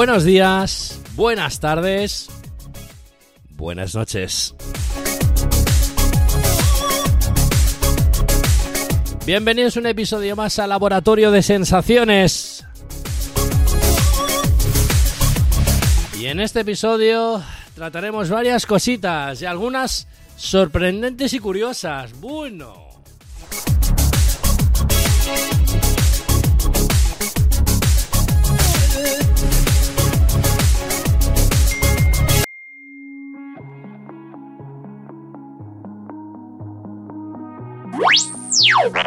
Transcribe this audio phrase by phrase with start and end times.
[0.00, 2.30] Buenos días, buenas tardes,
[3.50, 4.54] buenas noches.
[9.26, 12.64] Bienvenidos a un episodio más al Laboratorio de Sensaciones.
[16.18, 17.42] Y en este episodio
[17.74, 22.18] trataremos varias cositas y algunas sorprendentes y curiosas.
[22.18, 22.89] Bueno.
[38.70, 39.02] Hearing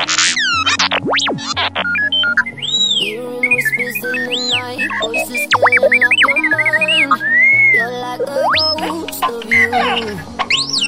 [3.55, 7.11] whispers in the night, voices filling up your mind.
[7.73, 8.43] You're like a
[8.79, 9.71] ghost of you.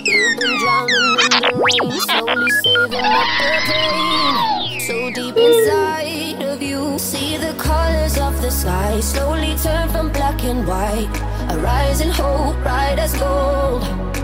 [0.03, 4.33] You've been drowning in the rain, slowly saving the pain.
[4.81, 10.43] So deep inside of you, see the colors of the sky slowly turn from black
[10.43, 11.07] and white.
[11.49, 14.14] A rising hope, bright as gold.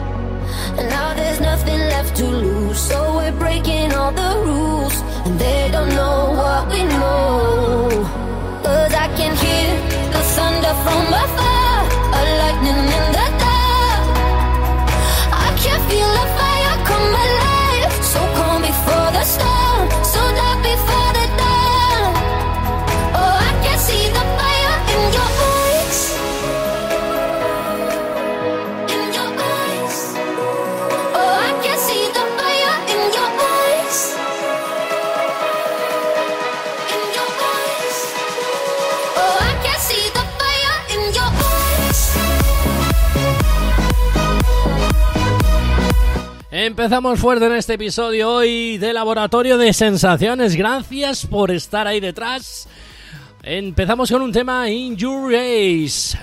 [0.90, 2.80] Now there's nothing left to lose.
[2.80, 4.96] So we're breaking all the rules.
[5.26, 7.90] And they don't know what we know.
[8.64, 9.70] Cause I can hear
[10.14, 11.51] the thunder from afar.
[46.82, 50.56] Empezamos fuerte en este episodio hoy de Laboratorio de Sensaciones.
[50.56, 52.68] Gracias por estar ahí detrás.
[53.44, 56.18] Empezamos con un tema In Your Race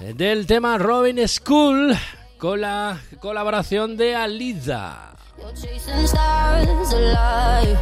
[0.00, 1.96] del tema Robin School
[2.36, 5.14] con la colaboración de Alida.
[5.38, 7.78] You're chasing stars alive.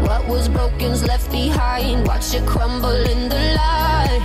[0.00, 2.06] What was broken's left behind.
[2.08, 4.22] Watch it crumble in the light.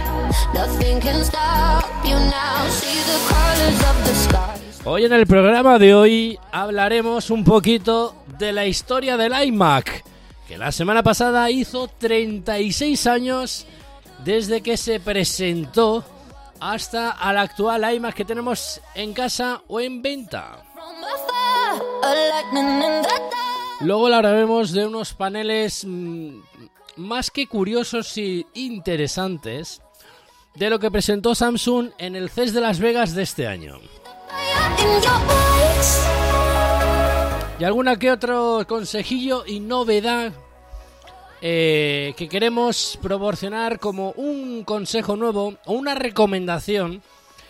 [0.54, 2.70] Nothing can stop you now.
[2.70, 4.41] See the colors of the skies.
[4.84, 10.04] Hoy en el programa de hoy hablaremos un poquito de la historia del iMac,
[10.48, 13.68] que la semana pasada hizo 36 años
[14.26, 16.04] desde que se presentó
[16.60, 20.64] hasta al actual iMac que tenemos en casa o en venta.
[23.82, 26.40] Luego hablaremos de unos paneles mm,
[26.96, 29.80] más que curiosos y interesantes
[30.56, 33.80] de lo que presentó Samsung en el CES de Las Vegas de este año.
[37.60, 40.34] Y alguna que otro consejillo y novedad
[41.44, 47.02] eh, que queremos proporcionar como un consejo nuevo o una recomendación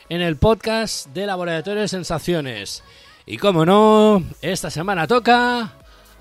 [0.09, 2.83] en el podcast de Laboratorio de Sensaciones.
[3.25, 5.73] Y como no, esta semana toca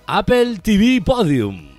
[0.07, 1.70] Apple TV Podium.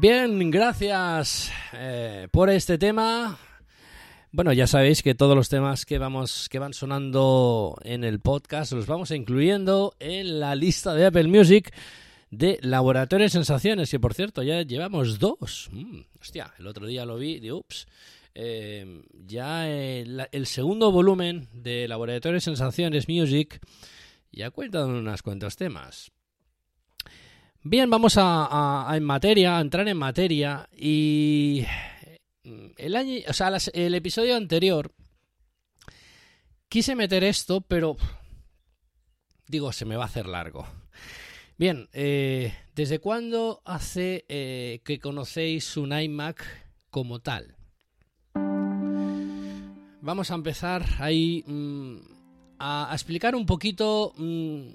[0.00, 3.36] Bien, gracias eh, por este tema.
[4.30, 8.70] Bueno, ya sabéis que todos los temas que vamos que van sonando en el podcast
[8.74, 11.74] los vamos incluyendo en la lista de Apple Music
[12.30, 15.68] de Laboratorio de Sensaciones, que por cierto ya llevamos dos.
[15.72, 17.88] Mm, hostia, el otro día lo vi y ups.
[18.36, 23.58] Eh, ya el, el segundo volumen de Laboratorio Sensaciones Music
[24.30, 26.12] ya cuenta con unos cuantos temas.
[27.70, 31.66] Bien, vamos a, en materia, a entrar en materia y
[32.78, 34.90] el año, o sea, el episodio anterior
[36.70, 37.98] quise meter esto, pero
[39.48, 40.66] digo, se me va a hacer largo.
[41.58, 46.42] Bien, eh, ¿desde cuándo hace eh, que conocéis un iMac
[46.88, 47.54] como tal?
[50.00, 51.96] Vamos a empezar ahí mm,
[52.60, 54.68] a, a explicar un poquito, mm,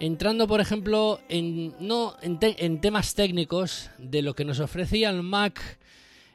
[0.00, 5.22] entrando por ejemplo en, no, en, en temas técnicos de lo que nos ofrecía el
[5.22, 5.78] Mac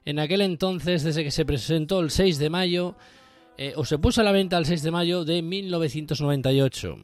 [0.06, 2.96] En aquel entonces, desde que se presentó el 6 de mayo,
[3.58, 6.98] eh, o se puso a la venta el 6 de mayo de 1998.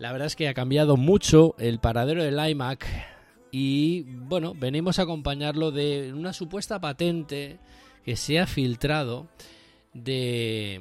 [0.00, 2.84] La verdad es que ha cambiado mucho el paradero del iMac
[3.52, 7.60] y bueno, venimos a acompañarlo de una supuesta patente
[8.04, 9.28] que se ha filtrado
[9.92, 10.80] de,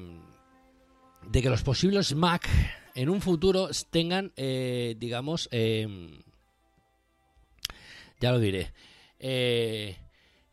[1.30, 2.50] de que los posibles Mac
[2.96, 5.88] en un futuro tengan, eh, digamos, eh,
[8.20, 8.72] ya lo diré,
[9.20, 9.98] eh,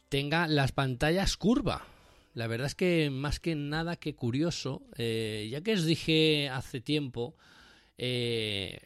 [0.08, 1.87] tenga las pantallas curva.
[2.34, 6.81] La verdad es que más que nada que curioso, eh, ya que os dije hace
[6.81, 7.34] tiempo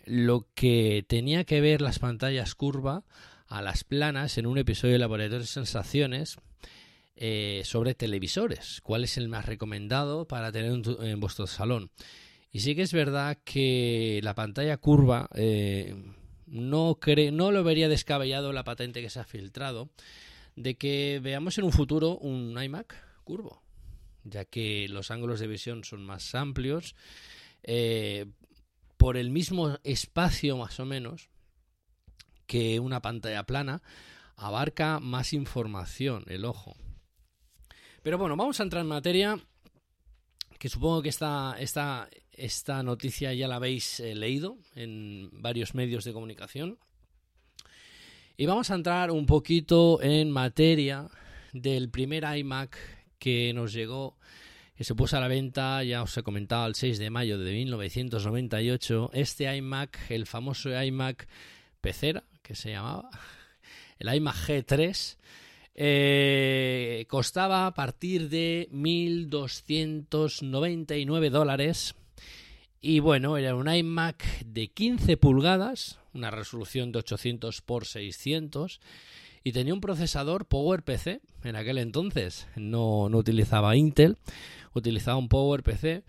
[0.07, 3.05] lo que tenía que ver las pantallas curva
[3.47, 6.37] a las planas en un episodio de Laboratorio de Sensaciones
[7.17, 11.91] eh, sobre televisores, cuál es el más recomendado para tener en vuestro salón.
[12.55, 15.93] Y sí que es verdad que la pantalla curva eh,
[16.47, 16.97] no,
[17.33, 19.91] no lo vería descabellado la patente que se ha filtrado
[20.55, 23.61] de que veamos en un futuro un iMac curvo,
[24.23, 26.95] ya que los ángulos de visión son más amplios,
[27.65, 28.27] eh,
[28.99, 31.31] por el mismo espacio más o menos
[32.47, 33.83] que una pantalla plana,
[34.37, 36.77] abarca más información el ojo.
[38.05, 39.45] Pero bueno, vamos a entrar en materia,
[40.57, 46.05] que supongo que esta, esta, esta noticia ya la habéis eh, leído en varios medios
[46.05, 46.79] de comunicación.
[48.37, 51.09] Y vamos a entrar un poquito en materia
[51.53, 52.77] del primer iMac
[53.19, 54.19] que nos llegó,
[54.77, 57.53] que se puso a la venta, ya os he comentado, el 6 de mayo de
[57.53, 59.11] 1998.
[59.13, 61.29] Este iMac, el famoso iMac
[61.81, 63.09] pecera, que se llamaba,
[63.99, 65.17] el iMac G3,
[65.77, 71.97] eh, costaba a partir de 1.299 dólares.
[72.87, 78.79] Y bueno, era un iMac de 15 pulgadas, una resolución de 800 x 600
[79.43, 82.47] y tenía un procesador PowerPC en aquel entonces.
[82.57, 84.19] No, no utilizaba Intel,
[84.75, 86.05] utilizaba un PowerPC.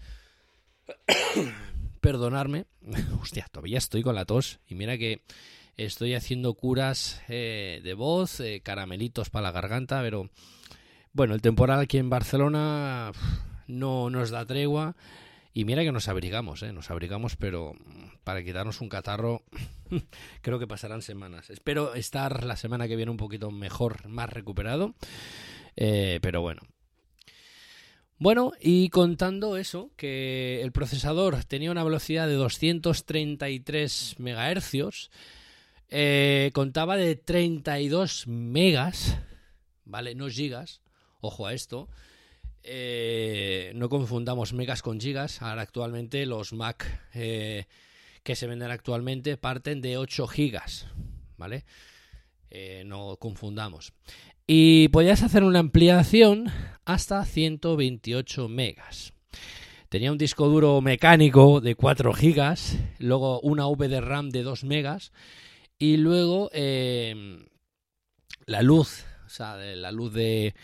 [2.01, 2.65] Perdonarme,
[3.21, 5.21] hostia, todavía estoy con la tos y mira que
[5.77, 10.29] estoy haciendo curas eh, de voz, eh, caramelitos para la garganta, pero
[11.13, 13.13] bueno, el temporal aquí en Barcelona
[13.65, 14.97] no nos da tregua.
[15.57, 16.73] Y mira que nos abrigamos, ¿eh?
[16.73, 17.75] nos abrigamos, pero
[18.25, 19.41] para quitarnos un catarro
[20.41, 21.49] creo que pasarán semanas.
[21.49, 24.95] Espero estar la semana que viene un poquito mejor, más recuperado.
[25.77, 26.61] Eh, pero bueno.
[28.17, 35.09] Bueno, y contando eso, que el procesador tenía una velocidad de 233 megahercios,
[35.87, 39.19] eh, contaba de 32 megas,
[39.85, 40.15] ¿vale?
[40.15, 40.81] No gigas,
[41.21, 41.87] ojo a esto.
[42.67, 45.43] Eh, no confundamos megas con gigas.
[45.43, 47.65] Ahora actualmente los Mac eh,
[48.23, 50.87] que se venden actualmente parten de 8 gigas,
[51.37, 51.63] ¿vale?
[52.49, 53.93] Eh, no confundamos.
[54.47, 56.47] Y podías hacer una ampliación
[56.85, 59.13] hasta 128 megas.
[59.89, 64.63] Tenía un disco duro mecánico de 4 gigas, luego una V de RAM de 2
[64.63, 65.11] megas
[65.77, 66.49] y luego
[68.47, 70.55] la luz, o sea, la luz de,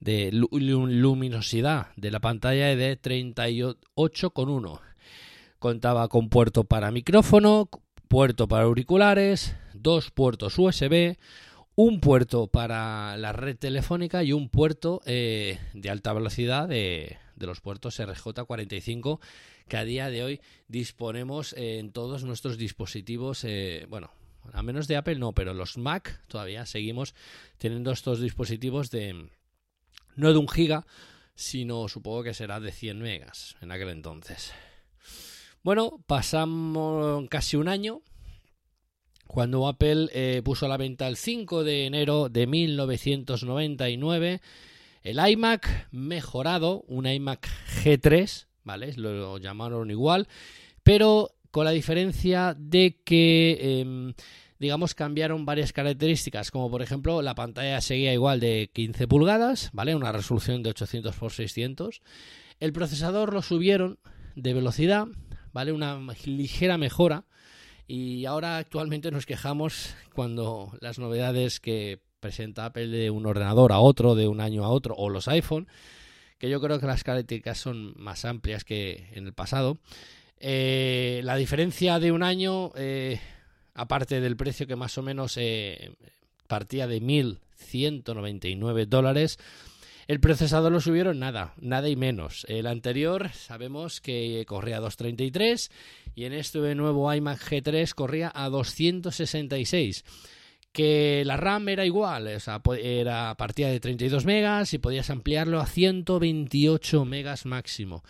[0.00, 4.80] de lu- lu- luminosidad de la pantalla de 38,1.
[5.58, 7.68] Contaba con puerto para micrófono,
[8.08, 11.16] puerto para auriculares, dos puertos USB,
[11.74, 17.46] un puerto para la red telefónica y un puerto eh, de alta velocidad de, de
[17.46, 19.20] los puertos RJ45
[19.68, 24.10] que a día de hoy disponemos eh, en todos nuestros dispositivos, eh, bueno,
[24.52, 27.14] a menos de Apple no, pero los Mac todavía seguimos
[27.58, 29.28] teniendo estos dispositivos de
[30.18, 30.84] no de un giga,
[31.34, 34.52] sino supongo que será de 100 megas en aquel entonces.
[35.62, 38.02] Bueno, pasamos casi un año
[39.26, 44.40] cuando Apple eh, puso a la venta el 5 de enero de 1999
[45.02, 47.48] el iMac mejorado, un iMac
[47.82, 48.92] G3, ¿vale?
[48.96, 50.26] Lo, llamaron igual,
[50.82, 54.14] pero con la diferencia de que, eh,
[54.58, 59.94] digamos, cambiaron varias características, como por ejemplo la pantalla seguía igual de 15 pulgadas, ¿vale?
[59.94, 62.00] Una resolución de 800 x 600.
[62.60, 63.98] El procesador lo subieron
[64.34, 65.06] de velocidad,
[65.52, 65.72] ¿vale?
[65.72, 67.24] Una ligera mejora.
[67.86, 73.78] Y ahora actualmente nos quejamos cuando las novedades que presenta Apple de un ordenador a
[73.78, 75.68] otro, de un año a otro, o los iPhone,
[76.38, 79.78] que yo creo que las características son más amplias que en el pasado.
[80.40, 83.20] Eh, la diferencia de un año, eh,
[83.78, 85.92] aparte del precio que más o menos eh,
[86.48, 89.38] partía de 1.199 dólares,
[90.08, 92.44] el procesador lo subieron nada, nada y menos.
[92.48, 95.70] El anterior sabemos que corría a 233
[96.16, 100.04] y en este nuevo iMac G3 corría a 266,
[100.72, 105.60] que la RAM era igual, o sea, era partida de 32 megas y podías ampliarlo
[105.60, 108.02] a 128 megas máximo.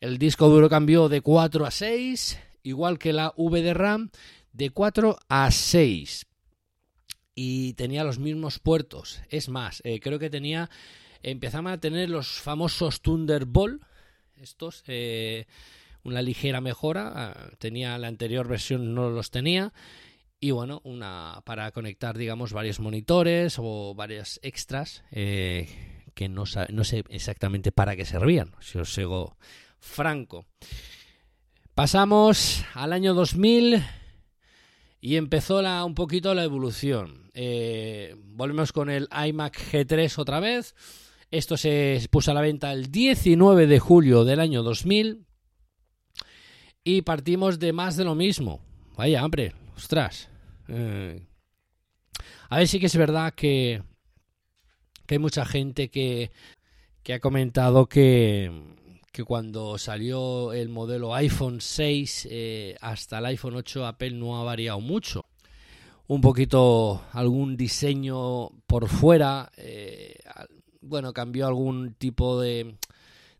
[0.00, 4.10] El disco duro cambió de 4 a 6, igual que la V de RAM,
[4.52, 6.26] de 4 a 6.
[7.34, 9.20] Y tenía los mismos puertos.
[9.30, 10.68] Es más, eh, creo que tenía.
[11.22, 13.82] Empezaban a tener los famosos Thunderbolt.
[14.36, 14.84] Estos.
[14.86, 15.46] eh,
[16.02, 17.12] una ligera mejora.
[17.14, 19.72] ah, Tenía la anterior versión, no los tenía.
[20.40, 25.04] Y bueno, una para conectar, digamos, varios monitores o varias extras.
[25.10, 25.68] eh,
[26.14, 28.52] que no, no sé exactamente para qué servían.
[28.60, 29.36] Si os sigo
[29.78, 30.44] franco.
[31.74, 33.82] Pasamos al año 2000
[35.00, 37.30] y empezó la, un poquito la evolución.
[37.34, 40.74] Eh, volvemos con el iMac G3 otra vez.
[41.30, 45.26] Esto se puso a la venta el 19 de julio del año 2000
[46.84, 48.60] y partimos de más de lo mismo.
[48.96, 50.28] Vaya, hombre, ostras.
[50.68, 51.22] Eh,
[52.48, 53.82] a ver, sí que es verdad que,
[55.06, 56.30] que hay mucha gente que,
[57.02, 58.50] que ha comentado que,
[59.12, 64.44] que cuando salió el modelo iPhone 6 eh, hasta el iPhone 8 Apple no ha
[64.44, 65.26] variado mucho.
[66.06, 70.18] Un poquito algún diseño por fuera, eh,
[70.80, 72.76] bueno, cambió algún tipo de,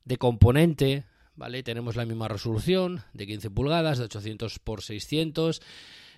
[0.04, 1.62] de componente, ¿vale?
[1.62, 5.60] Tenemos la misma resolución de 15 pulgadas, de 800 por 600.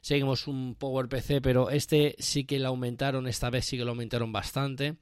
[0.02, 4.32] Seguimos un PowerPC, pero este sí que lo aumentaron, esta vez sí que lo aumentaron
[4.32, 4.97] bastante.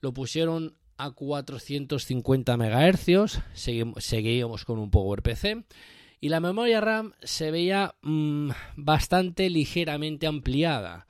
[0.00, 3.40] Lo pusieron a 450 MHz,
[3.98, 5.64] seguíamos con un PowerPC.
[6.20, 11.06] Y la memoria RAM se veía mm, bastante ligeramente ampliada.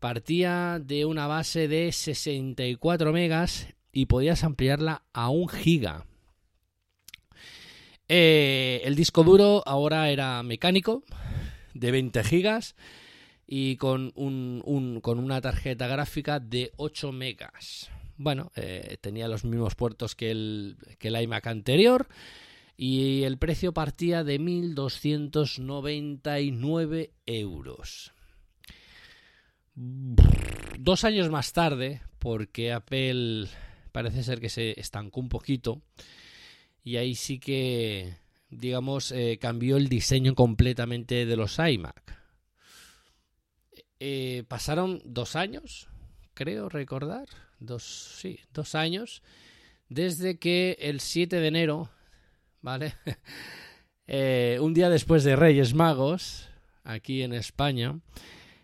[0.00, 6.04] Partía de una base de 64 megas y podías ampliarla a 1 giga.
[8.08, 11.04] Eh, el disco duro ahora era mecánico,
[11.74, 12.74] de 20 gigas
[13.46, 17.88] y con, un- con una tarjeta gráfica de 8 megas.
[18.22, 22.06] Bueno, eh, tenía los mismos puertos que el, que el iMac anterior
[22.76, 28.12] y el precio partía de 1.299 euros.
[29.74, 33.46] Dos años más tarde, porque Apple
[33.90, 35.80] parece ser que se estancó un poquito
[36.84, 38.18] y ahí sí que,
[38.50, 42.18] digamos, eh, cambió el diseño completamente de los iMac.
[43.98, 45.88] Eh, pasaron dos años,
[46.34, 47.26] creo recordar,
[47.60, 49.22] dos, sí, dos años,
[49.88, 51.90] desde que el 7 de enero,
[52.60, 52.94] ¿vale?
[54.12, 56.48] Eh, un día después de Reyes Magos,
[56.82, 58.00] aquí en España,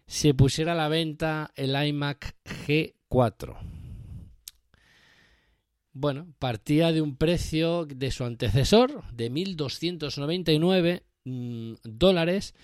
[0.09, 2.35] se pusiera a la venta el iMac
[2.67, 3.57] G4.
[5.93, 12.57] Bueno, partía de un precio de su antecesor de 1.299 mm, dólares,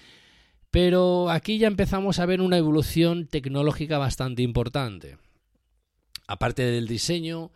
[0.73, 5.19] pero aquí ya empezamos a ver una evolución tecnológica bastante importante.
[6.27, 7.51] Aparte del diseño,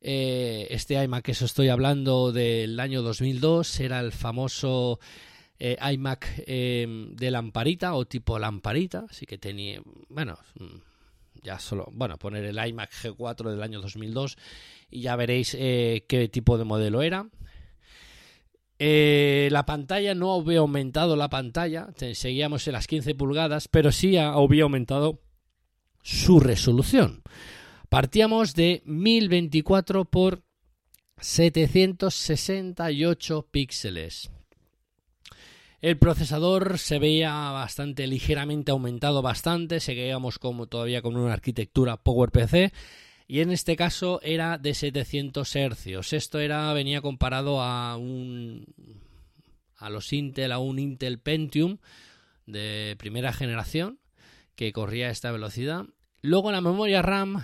[0.00, 4.98] eh, este iMac que os estoy hablando del año 2002 era el famoso
[5.58, 11.88] eh, iMac eh, de lamparita o tipo lamparita, así que tenía, bueno, mm, ya solo,
[11.92, 14.36] bueno, poner el iMac G4 del año 2002
[14.90, 17.26] y ya veréis eh, qué tipo de modelo era.
[18.78, 24.32] La pantalla no había aumentado la pantalla, seguíamos en las 15 pulgadas, pero sí ha-
[24.32, 25.20] había aumentado
[26.02, 27.22] su resolución.
[27.90, 30.42] Partíamos de 1024 por
[31.20, 34.30] 768 píxeles.
[35.80, 42.72] El procesador se veía bastante ligeramente aumentado bastante, seguíamos como todavía con una arquitectura PowerPC
[43.26, 46.12] y en este caso era de 700 hercios.
[46.12, 48.66] Esto era venía comparado a un
[49.78, 51.78] a los Intel a un Intel Pentium
[52.46, 53.98] de primera generación
[54.54, 55.86] que corría a esta velocidad.
[56.22, 57.42] Luego la memoria RAM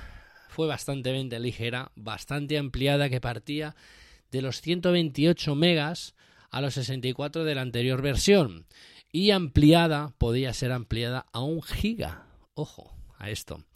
[0.57, 3.77] fue bastante ligera, bastante ampliada que partía
[4.31, 6.15] de los 128 megas
[6.51, 8.65] a los 64 de la anterior versión
[9.13, 12.25] y ampliada, podía ser ampliada a un giga.
[12.55, 13.67] Ojo a esto.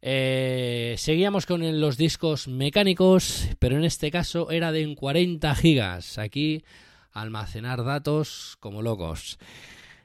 [0.00, 6.16] Eh, seguíamos con los discos mecánicos, pero en este caso era de 40 gigas.
[6.16, 6.64] Aquí
[7.12, 9.38] almacenar datos como locos.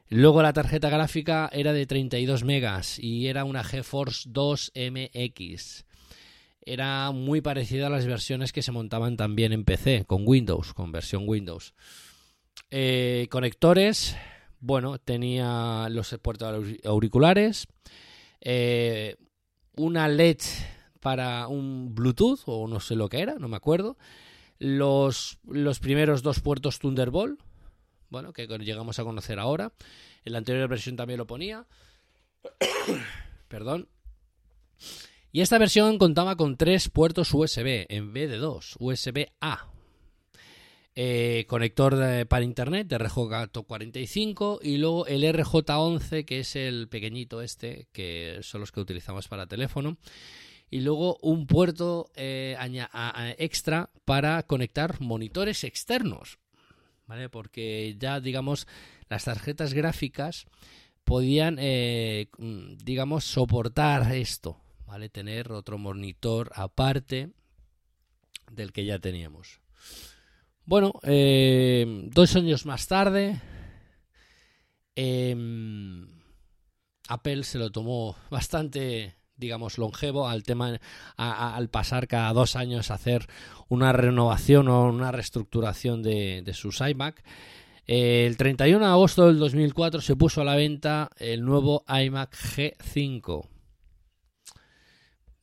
[0.10, 5.86] Luego la tarjeta gráfica era de 32 megas y era una GeForce 2 MX.
[6.66, 10.92] Era muy parecida a las versiones que se montaban también en PC, con Windows, con
[10.92, 11.74] versión Windows.
[12.70, 14.16] Eh, conectores,
[14.60, 17.68] bueno, tenía los puertos aur- auriculares,
[18.42, 19.18] eh,
[19.76, 20.38] una LED
[21.00, 23.98] para un Bluetooth, o no sé lo que era, no me acuerdo.
[24.60, 27.42] Los, los primeros dos puertos Thunderbolt,
[28.10, 29.74] bueno, que llegamos a conocer ahora.
[30.24, 31.66] En la anterior versión también lo ponía.
[33.50, 33.90] Perdón.
[35.36, 39.68] Y esta versión contaba con tres puertos USB en vez de dos, USB-A.
[40.96, 47.88] Eh, conector para internet de RJ45 y luego el RJ11 que es el pequeñito este
[47.92, 49.98] que son los que utilizamos para teléfono
[50.70, 52.56] y luego un puerto eh,
[53.40, 56.38] extra para conectar monitores externos
[57.08, 57.28] ¿vale?
[57.28, 58.68] porque ya digamos
[59.10, 60.46] las tarjetas gráficas
[61.04, 64.63] podían eh, mm, digamos soportar esto
[64.94, 67.32] vale tener otro monitor aparte
[68.52, 69.60] del que ya teníamos.
[70.66, 73.42] Bueno, eh, dos años más tarde,
[74.94, 76.08] em,
[77.08, 80.80] Apple se lo tomó bastante, digamos, longevo al tema,
[81.18, 83.26] al pasar cada dos años a hacer
[83.70, 87.24] una renovación o una reestructuración de, de sus iMac.
[87.88, 92.36] Eh, el 31 de agosto del 2004 se puso a la venta el nuevo iMac
[92.36, 93.53] G5 mm,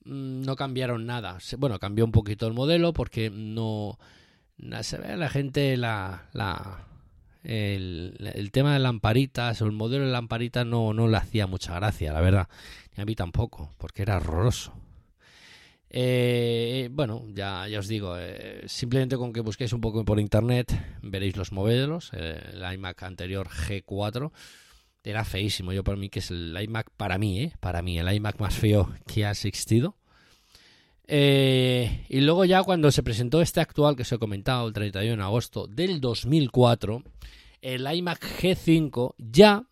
[0.05, 1.39] no cambiaron nada.
[1.59, 3.99] Bueno, cambió un poquito el modelo porque no,
[4.83, 6.87] se ve a la gente la, la
[7.45, 12.13] el, tema de lamparitas o el modelo de lamparitas no, no le hacía mucha gracia,
[12.13, 12.49] la verdad.
[12.97, 14.73] Y a mí tampoco, porque era horroroso.
[15.93, 20.73] Eh, bueno, ya, ya os digo, eh, simplemente con que busquéis un poco por internet
[21.03, 22.11] veréis los modelos.
[22.13, 24.31] Eh, el iMac anterior G4
[25.05, 25.73] era feísimo.
[25.73, 27.53] Yo para mí que es el iMac, para mí, ¿eh?
[27.61, 29.97] para mí, el iMac más feo que ha existido.
[31.13, 35.17] Eh, y luego ya cuando se presentó este actual que os he comentado, el 31
[35.17, 37.03] de agosto del 2004,
[37.63, 39.65] el iMac G5, ya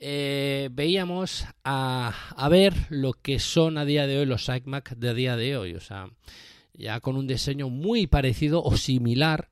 [0.00, 5.14] eh, veíamos a, a ver lo que son a día de hoy los iMac de
[5.14, 5.74] día de hoy.
[5.74, 6.08] O sea,
[6.74, 9.50] ya con un diseño muy parecido o similar.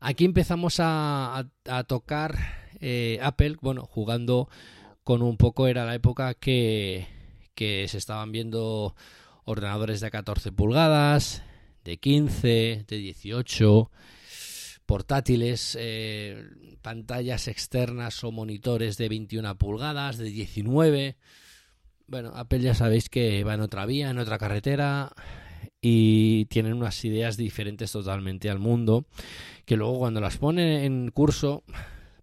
[0.00, 4.50] Aquí empezamos a- a tocar eh, Apple, bueno, jugando
[5.04, 7.06] con un poco, era la época que,
[7.54, 8.94] que se estaban viendo
[9.46, 11.42] ordenadores de 14 pulgadas,
[11.82, 13.90] de 15, de 18,
[14.84, 16.44] portátiles, eh,
[16.82, 21.16] pantallas externas o monitores de 21 pulgadas, de 19.
[22.06, 25.10] Bueno, Apple ya sabéis que va en otra vía, en otra carretera
[25.80, 29.06] y tienen unas ideas diferentes totalmente al mundo
[29.64, 31.64] que luego cuando las ponen en curso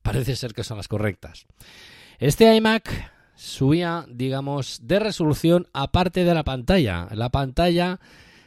[0.02, 1.46] parece ser que son las correctas.
[2.20, 7.08] Este iMac subía, digamos, de resolución aparte de la pantalla.
[7.12, 8.00] La pantalla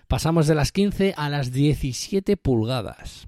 [0.08, 3.26] pasamos de las 15 a las 17 pulgadas.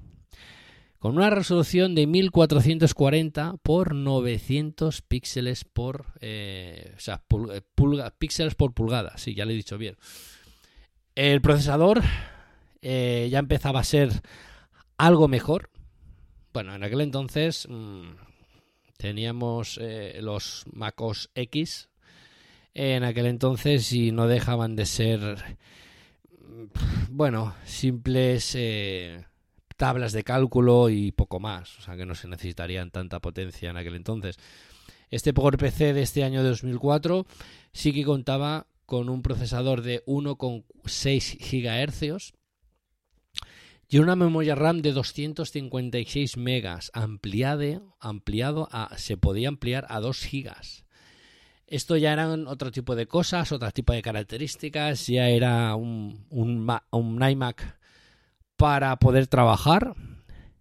[0.98, 6.06] Con una resolución de 1440 por 900 píxeles por...
[6.20, 7.60] eh, o sea, eh,
[8.18, 9.16] píxeles por pulgada.
[9.16, 9.96] Sí, ya lo he dicho bien.
[11.14, 12.02] El procesador
[12.82, 14.10] eh, ya empezaba a ser
[14.96, 15.70] algo mejor.
[16.56, 18.12] Bueno, en aquel entonces mm,
[18.96, 21.90] teníamos eh, los MacOS X
[22.72, 25.20] en aquel entonces y no dejaban de ser,
[26.40, 26.64] mm,
[27.10, 29.22] bueno, simples eh,
[29.76, 31.78] tablas de cálculo y poco más.
[31.78, 34.38] O sea que no se necesitarían tanta potencia en aquel entonces.
[35.10, 37.26] Este Power PC de este año 2004
[37.74, 42.32] sí que contaba con un procesador de 1,6 GHz
[43.88, 50.18] y una memoria RAM de 256 megas ampliado, ampliado a, se podía ampliar a 2
[50.20, 50.84] gigas.
[51.68, 56.68] Esto ya eran otro tipo de cosas, otro tipo de características, ya era un, un,
[56.92, 57.78] un iMac
[58.56, 59.94] para poder trabajar.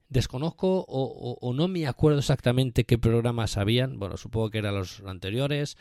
[0.09, 5.01] Desconozco o, o- no me acuerdo exactamente qué programas habían, bueno, supongo que eran los
[5.05, 5.77] anteriores,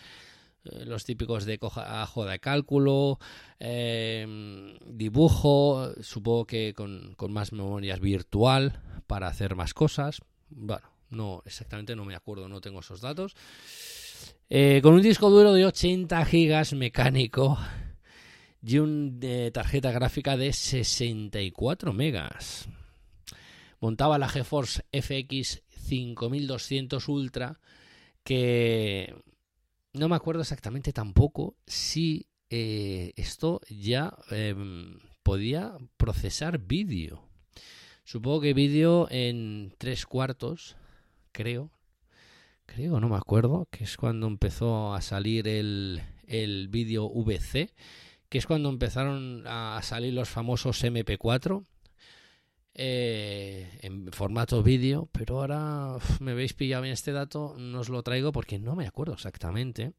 [0.64, 3.18] los típicos de coja, ajo de cálculo,
[3.61, 10.20] eh, dibujo, supongo que con, con más memoria virtual para hacer más cosas.
[10.50, 13.35] Bueno, no exactamente no me acuerdo, no tengo esos datos.
[14.50, 17.59] Eh, con un disco duro de 80 gigas mecánico
[18.62, 22.68] y una tarjeta gráfica de 64 megas.
[23.81, 27.61] Montaba la GeForce FX 5200 Ultra
[28.22, 29.14] que
[29.95, 34.55] no me acuerdo exactamente tampoco si eh, esto ya eh,
[35.23, 37.23] podía procesar vídeo.
[38.05, 40.77] Supongo que vídeo en tres cuartos,
[41.33, 41.71] creo.
[42.67, 47.73] Creo, no me acuerdo, que es cuando empezó a salir el, el vídeo VC,
[48.29, 51.65] que es cuando empezaron a salir los famosos MP4
[52.75, 58.03] eh, en formato vídeo, pero ahora me habéis pillado en este dato, no os lo
[58.03, 59.93] traigo porque no me acuerdo exactamente.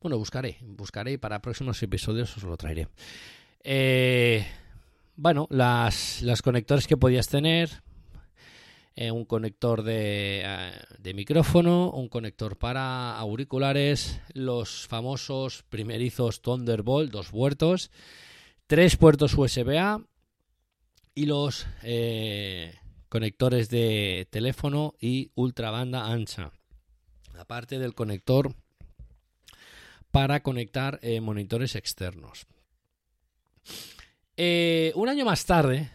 [0.00, 2.88] Bueno, buscaré, buscaré y para próximos episodios os lo traeré.
[3.62, 4.46] Eh,
[5.16, 7.82] bueno, las, los conectores que podías tener.
[8.96, 17.30] eh, un conector de, de micrófono, un conector para auriculares, los famosos primerizos Thunderbolt, dos
[17.30, 17.90] puertos,
[18.66, 20.00] tres puertos USB-A
[21.14, 22.74] y los eh,
[23.08, 26.52] conectores de teléfono y ultra banda ancha.
[27.38, 28.54] Aparte del conector
[30.10, 32.46] para conectar eh, monitores externos.
[34.36, 35.90] Eh, un año más tarde,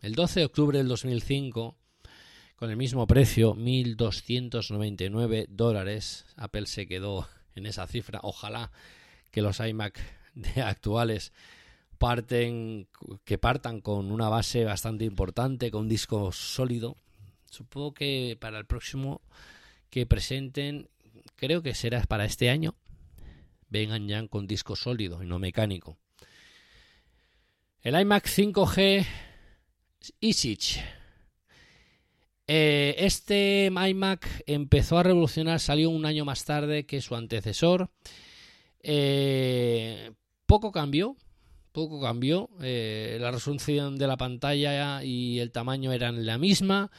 [0.00, 1.76] el 12 de octubre del 2005,
[2.56, 8.20] con el mismo precio, 1.299 dólares, Apple se quedó en esa cifra.
[8.22, 8.70] Ojalá
[9.30, 10.00] que los iMac
[10.34, 11.32] de actuales
[11.98, 12.88] parten,
[13.24, 16.96] que partan con una base bastante importante, con un disco sólido.
[17.50, 19.20] Supongo que para el próximo
[19.90, 20.88] que presenten,
[21.36, 22.74] creo que será para este año,
[23.68, 25.98] vengan ya con disco sólido y no mecánico.
[27.82, 29.06] El iMac 5G
[30.20, 30.82] EasyCh.
[32.46, 37.90] Eh, este iMac empezó a revolucionar, salió un año más tarde que su antecesor.
[38.80, 40.12] Eh,
[40.46, 41.16] poco cambió,
[41.74, 42.48] poco cambió.
[42.62, 46.90] Eh, la resolución de la pantalla y el tamaño eran la misma.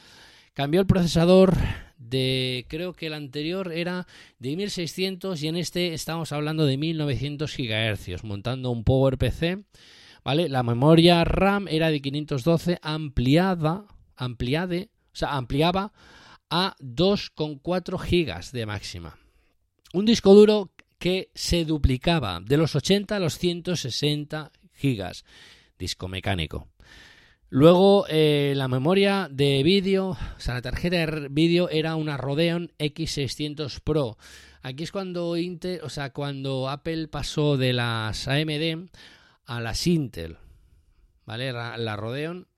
[0.52, 1.56] Cambió el procesador
[1.98, 4.06] de, creo que el anterior era
[4.38, 9.64] de 1600 y en este estamos hablando de 1900 GHz, montando un PowerPC.
[10.22, 10.48] ¿Vale?
[10.48, 13.86] La memoria RAM era de 512 ampliada,
[14.16, 15.92] ampliade, o sea, ampliaba
[16.50, 19.18] a 2,4 GB de máxima.
[19.94, 25.24] Un disco duro que se duplicaba de los 80 a los 160 gigas,
[25.78, 26.68] disco mecánico.
[27.48, 32.72] Luego eh, la memoria de vídeo, o sea, la tarjeta de vídeo era una Radeon
[32.78, 34.18] X600 Pro.
[34.62, 38.88] Aquí es cuando Intel, o sea, cuando Apple pasó de las AMD
[39.44, 40.38] a las Intel,
[41.24, 41.52] ¿vale?
[41.52, 42.48] La, Radeon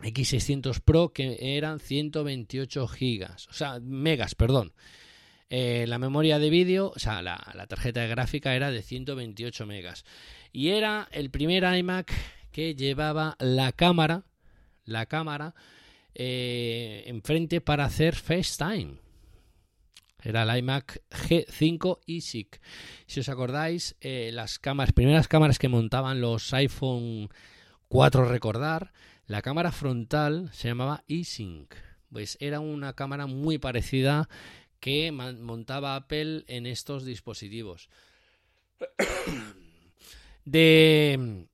[0.00, 4.72] X600 Pro que eran 128 gigas, o sea, megas, perdón.
[5.48, 9.64] Eh, la memoria de vídeo, o sea, la, la, tarjeta de gráfica era de 128
[9.64, 10.04] megas.
[10.52, 12.12] Y era el primer iMac
[12.52, 14.24] que llevaba la cámara,
[14.84, 15.54] la cámara
[16.14, 18.98] eh, enfrente para hacer FaceTime.
[20.22, 22.60] Era el iMac G5 eSIC.
[23.06, 27.28] Si os acordáis, eh, las cámaras, primeras cámaras que montaban los iPhone
[27.88, 28.92] 4 recordar,
[29.26, 31.72] la cámara frontal se llamaba eSync.
[32.10, 34.28] Pues era una cámara muy parecida
[34.80, 37.88] que montaba Apple en estos dispositivos.
[40.50, 41.46] De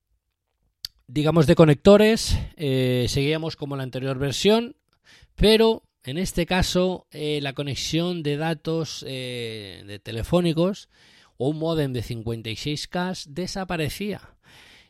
[1.07, 4.77] digamos de conectores, eh, seguíamos como la anterior versión,
[5.35, 10.89] pero en este caso eh, la conexión de datos eh, de telefónicos
[11.37, 14.21] o un modem de 56K desaparecía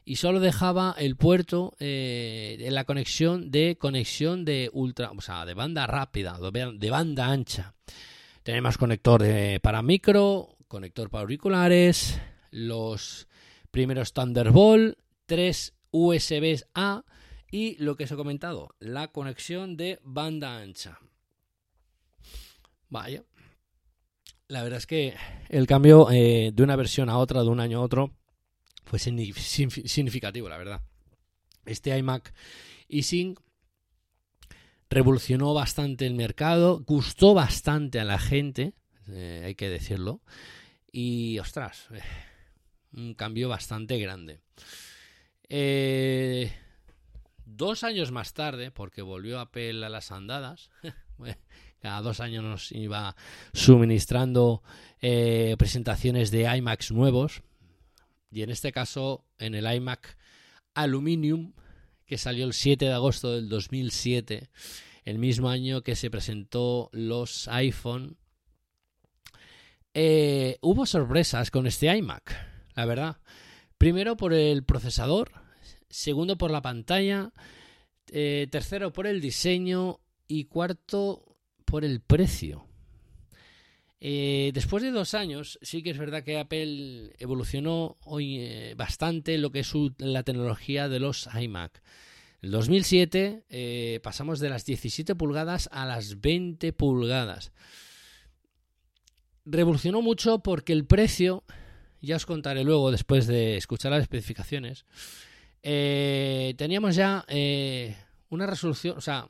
[0.05, 5.55] y solo dejaba el puerto en la conexión de conexión de ultra, o sea, de
[5.55, 7.73] banda rápida, de banda ancha.
[8.43, 9.25] Tenemos conector
[9.63, 13.29] para micro, conector para auriculares, los
[13.75, 17.05] primeros Thunderbolt, tres USB A
[17.51, 21.01] y lo que os he comentado, la conexión de banda ancha.
[22.89, 23.25] Vaya.
[24.47, 25.17] La verdad es que
[25.49, 28.13] el cambio eh, de una versión a otra, de un año a otro,
[28.85, 30.81] fue significativo, la verdad.
[31.65, 32.33] Este iMac
[32.89, 33.41] eSync
[34.89, 38.75] revolucionó bastante el mercado, gustó bastante a la gente,
[39.09, 40.21] eh, hay que decirlo,
[40.93, 42.03] y ostras, eh,
[42.97, 44.41] un cambio bastante grande.
[45.49, 46.53] Eh,
[47.45, 50.71] dos años más tarde, porque volvió Apple a las andadas,
[51.81, 53.15] cada dos años nos iba
[53.53, 54.63] suministrando
[55.01, 57.43] eh, presentaciones de iMacs nuevos,
[58.31, 60.17] y en este caso en el iMac
[60.75, 61.53] Aluminium,
[62.07, 64.51] que salió el 7 de agosto del 2007,
[65.05, 68.17] el mismo año que se presentó los iPhone,
[69.93, 73.17] eh, hubo sorpresas con este iMac, la verdad.
[73.79, 75.33] Primero por el procesador,
[75.89, 77.33] segundo por la pantalla,
[78.11, 82.67] eh, tercero por el diseño y cuarto por el precio.
[84.07, 89.39] Eh, después de dos años, sí que es verdad que Apple evolucionó hoy eh, bastante
[89.39, 91.83] lo que es la tecnología de los iMac.
[92.43, 97.53] En el 2007 eh, pasamos de las 17 pulgadas a las 20 pulgadas.
[99.47, 101.43] Revolucionó mucho porque el precio
[102.05, 104.85] ya os contaré luego, después de escuchar las especificaciones,
[105.63, 107.97] eh, teníamos ya eh,
[108.29, 109.27] una resolución, o sea,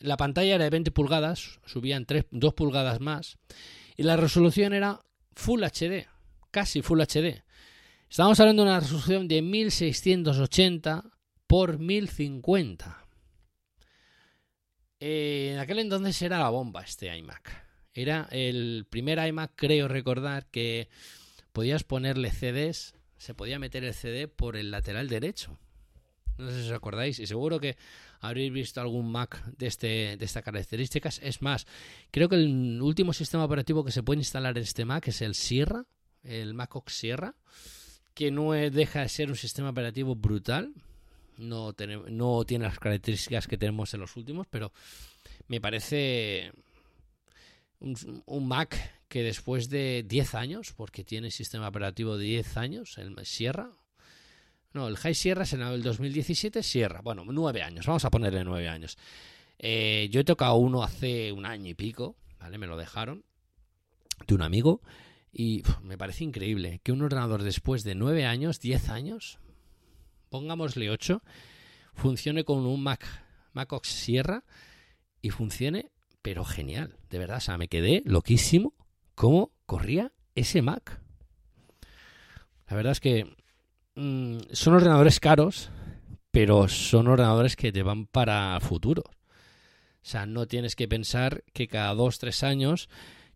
[0.00, 3.38] la pantalla era de 20 pulgadas, subían 3, 2 pulgadas más,
[3.96, 5.00] y la resolución era
[5.34, 6.06] Full HD,
[6.50, 7.44] casi Full HD.
[8.08, 11.04] Estamos hablando de una resolución de 1680
[11.46, 13.06] por 1050.
[15.00, 17.66] Eh, en aquel entonces era la bomba este iMac.
[17.92, 20.88] Era el primer iMac, creo recordar, que
[21.56, 25.58] podías ponerle CDs, se podía meter el CD por el lateral derecho.
[26.36, 27.78] No sé si os acordáis, y seguro que
[28.20, 31.18] habréis visto algún Mac de, este, de estas características.
[31.22, 31.66] Es más,
[32.10, 35.34] creo que el último sistema operativo que se puede instalar en este Mac es el
[35.34, 35.86] Sierra,
[36.24, 37.34] el Mac OS Sierra,
[38.12, 40.74] que no deja de ser un sistema operativo brutal.
[41.38, 41.74] No,
[42.10, 44.74] no tiene las características que tenemos en los últimos, pero
[45.48, 46.52] me parece
[47.80, 52.98] un, un, Mac que después de 10 años, porque tiene sistema operativo de 10 años,
[52.98, 53.70] el Sierra.
[54.72, 57.00] No, el High Sierra es en el 2017, Sierra.
[57.02, 58.98] Bueno, 9 años, vamos a ponerle 9 años.
[59.58, 62.58] Eh, yo he tocado uno hace un año y pico, ¿vale?
[62.58, 63.24] Me lo dejaron
[64.26, 64.82] de un amigo
[65.32, 69.38] y me parece increíble que un ordenador después de 9 años, 10 años,
[70.28, 71.22] pongámosle 8,
[71.94, 73.06] funcione con un Mac,
[73.52, 74.44] Mac OS Sierra
[75.22, 75.90] y funcione
[76.26, 78.74] pero genial, de verdad, o sea, me quedé loquísimo
[79.16, 81.00] cómo corría ese Mac.
[82.68, 83.36] La verdad es que
[83.96, 85.70] mmm, son ordenadores caros,
[86.30, 89.02] pero son ordenadores que te van para futuro.
[89.02, 92.88] O sea, no tienes que pensar que cada dos, tres años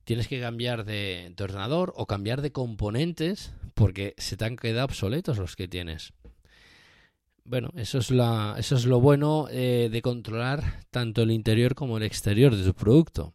[0.05, 4.85] tienes que cambiar de, de ordenador o cambiar de componentes porque se te han quedado
[4.85, 6.13] obsoletos los que tienes.
[7.45, 11.97] Bueno, eso es, la, eso es lo bueno eh, de controlar tanto el interior como
[11.97, 13.35] el exterior de tu producto.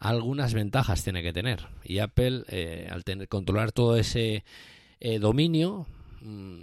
[0.00, 1.68] Algunas ventajas tiene que tener.
[1.84, 4.44] Y Apple, eh, al tener, controlar todo ese
[4.98, 5.86] eh, dominio,
[6.22, 6.62] mmm,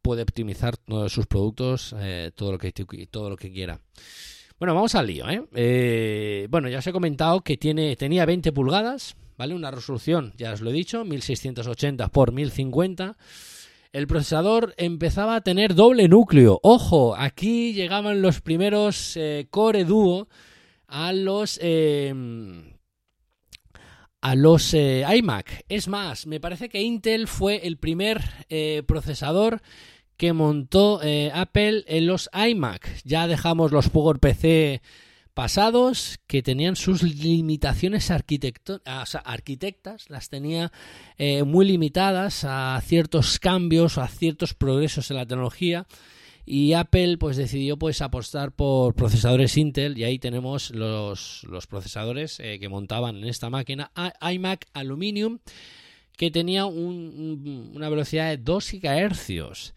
[0.00, 2.72] puede optimizar todos sus productos eh, todo, lo que,
[3.10, 3.80] todo lo que quiera.
[4.58, 5.26] Bueno, vamos al lío.
[6.48, 9.54] bueno, ya os he comentado que tiene, tenía 20 pulgadas, ¿vale?
[9.54, 13.16] Una resolución, ya os lo he dicho, 1680 por 1050
[13.92, 16.60] el procesador empezaba a tener doble núcleo.
[16.62, 19.18] Ojo, aquí llegaban los primeros
[19.50, 20.28] Core Duo
[20.88, 22.12] a los eh,
[24.20, 25.64] a los eh, iMac.
[25.68, 29.62] Es más, me parece que Intel fue el primer eh, procesador
[30.16, 33.02] que montó eh, Apple en los iMac.
[33.04, 34.82] Ya dejamos los PowerPC
[35.34, 40.72] pasados que tenían sus limitaciones o sea, arquitectas, las tenía
[41.46, 45.86] muy limitadas a ciertos cambios, a ciertos progresos en la tecnología
[46.50, 52.40] y Apple pues decidió pues apostar por procesadores Intel y ahí tenemos los, los procesadores
[52.40, 55.40] eh, que montaban en esta máquina iMac Aluminium
[56.16, 59.74] que tenía un, una velocidad de 2 GHz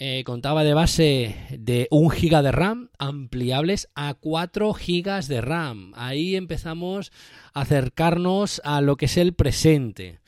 [0.00, 5.92] eh, contaba de base de 1 GB de RAM ampliables a 4 GB de RAM.
[5.96, 7.10] Ahí empezamos
[7.52, 10.20] a acercarnos a lo que es el presente.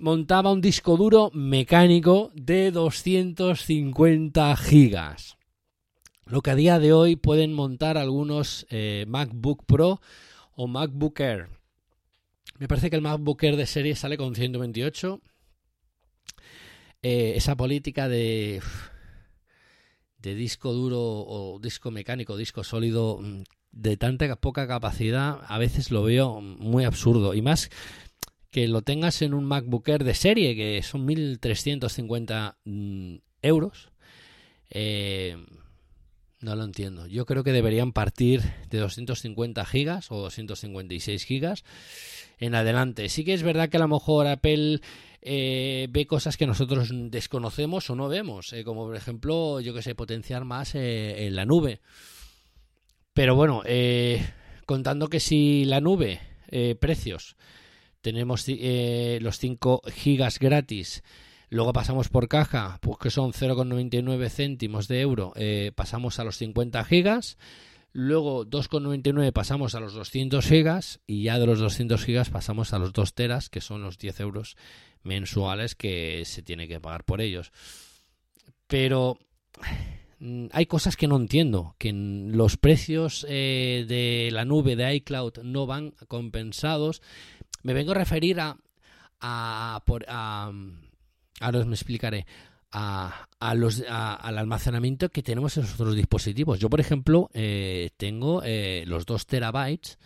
[0.00, 5.16] Montaba un disco duro mecánico de 250 GB.
[6.24, 10.00] Lo que a día de hoy pueden montar algunos eh, MacBook Pro
[10.52, 11.50] o MacBook Air.
[12.58, 15.20] Me parece que el MacBook Air de serie sale con 128
[17.02, 18.62] eh, esa política de,
[20.16, 25.90] de disco duro o disco mecánico, disco sólido mm, de tanta poca capacidad, a veces
[25.90, 27.34] lo veo muy absurdo.
[27.34, 27.68] Y más
[28.50, 33.90] que lo tengas en un MacBook Air de serie, que son 1.350 mm, euros.
[34.70, 35.36] Eh,
[36.40, 37.06] no lo entiendo.
[37.06, 41.64] Yo creo que deberían partir de 250 gigas o 256 gigas
[42.38, 43.08] en adelante.
[43.08, 44.80] Sí que es verdad que a lo mejor Apple
[45.20, 49.82] eh, ve cosas que nosotros desconocemos o no vemos, eh, como por ejemplo, yo que
[49.82, 51.80] sé, potenciar más en la nube.
[53.12, 53.62] Pero bueno,
[54.64, 56.20] contando que si la nube,
[56.80, 57.36] precios,
[58.00, 61.02] tenemos eh, los 5 gigas gratis,
[61.48, 66.36] luego pasamos por caja, pues que son 0,99 céntimos de euro, eh, pasamos a los
[66.36, 67.38] 50 gigas.
[67.92, 72.78] Luego 2,99 pasamos a los 200 gigas y ya de los 200 gigas pasamos a
[72.78, 74.56] los 2 teras, que son los 10 euros
[75.02, 77.50] mensuales que se tiene que pagar por ellos.
[78.68, 79.18] Pero
[80.20, 85.38] mm, hay cosas que no entiendo, que los precios eh, de la nube de iCloud
[85.42, 87.02] no van compensados.
[87.62, 88.56] Me vengo a referir a,
[89.20, 90.50] a, por, a
[91.40, 92.26] ahora me explicaré,
[92.70, 96.58] a, a los, a, al almacenamiento que tenemos en nuestros dispositivos.
[96.58, 99.98] Yo, por ejemplo, eh, tengo eh, los 2 terabytes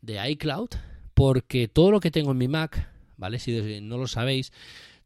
[0.00, 0.70] de iCloud
[1.14, 3.38] porque todo lo que tengo en mi Mac, ¿vale?
[3.38, 4.52] Si no lo sabéis,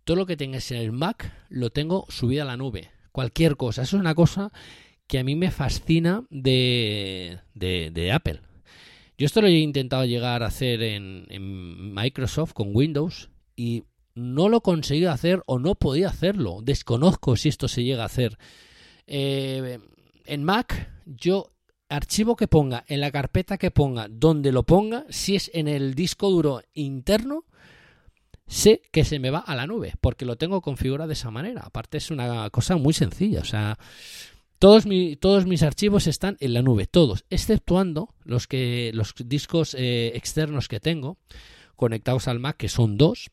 [0.04, 2.90] todo lo que tengáis en el Mac lo tengo subido a la nube.
[3.12, 3.82] Cualquier cosa.
[3.82, 4.52] Eso es una cosa
[5.06, 8.40] que a mí me fascina de, de, de Apple.
[9.16, 14.58] Yo esto lo he intentado llegar a hacer en, Microsoft con Windows y no lo
[14.58, 16.60] he conseguido hacer o no podía hacerlo.
[16.62, 18.38] Desconozco si esto se llega a hacer.
[19.06, 19.78] Eh,
[20.26, 21.52] en Mac yo
[21.88, 25.94] archivo que ponga, en la carpeta que ponga, donde lo ponga, si es en el
[25.94, 27.44] disco duro interno,
[28.46, 31.62] sé que se me va a la nube, porque lo tengo configurado de esa manera.
[31.64, 33.78] Aparte es una cosa muy sencilla, o sea,
[34.58, 34.84] todos,
[35.20, 40.68] todos mis archivos están en la nube, todos, exceptuando los, que, los discos eh, externos
[40.68, 41.18] que tengo
[41.76, 43.30] conectados al Mac, que son dos.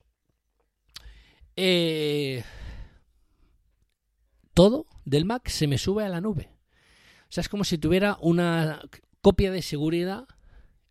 [1.55, 2.43] Eh,
[4.53, 6.49] todo del Mac se me sube a la nube.
[7.23, 8.81] O sea, es como si tuviera una
[9.21, 10.27] copia de seguridad,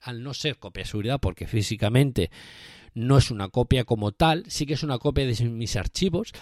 [0.01, 2.31] al no ser copia de seguridad, porque físicamente
[2.95, 6.33] no es una copia como tal, sí que es una copia de mis archivos,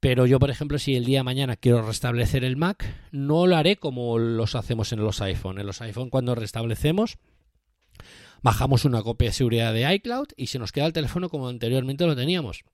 [0.00, 3.56] pero yo, por ejemplo, si el día de mañana quiero restablecer el Mac, no lo
[3.56, 5.60] haré como los hacemos en los iPhone.
[5.60, 7.18] En los iPhone cuando restablecemos,
[8.42, 12.06] bajamos una copia de seguridad de iCloud y se nos queda el teléfono como anteriormente
[12.06, 12.64] lo teníamos.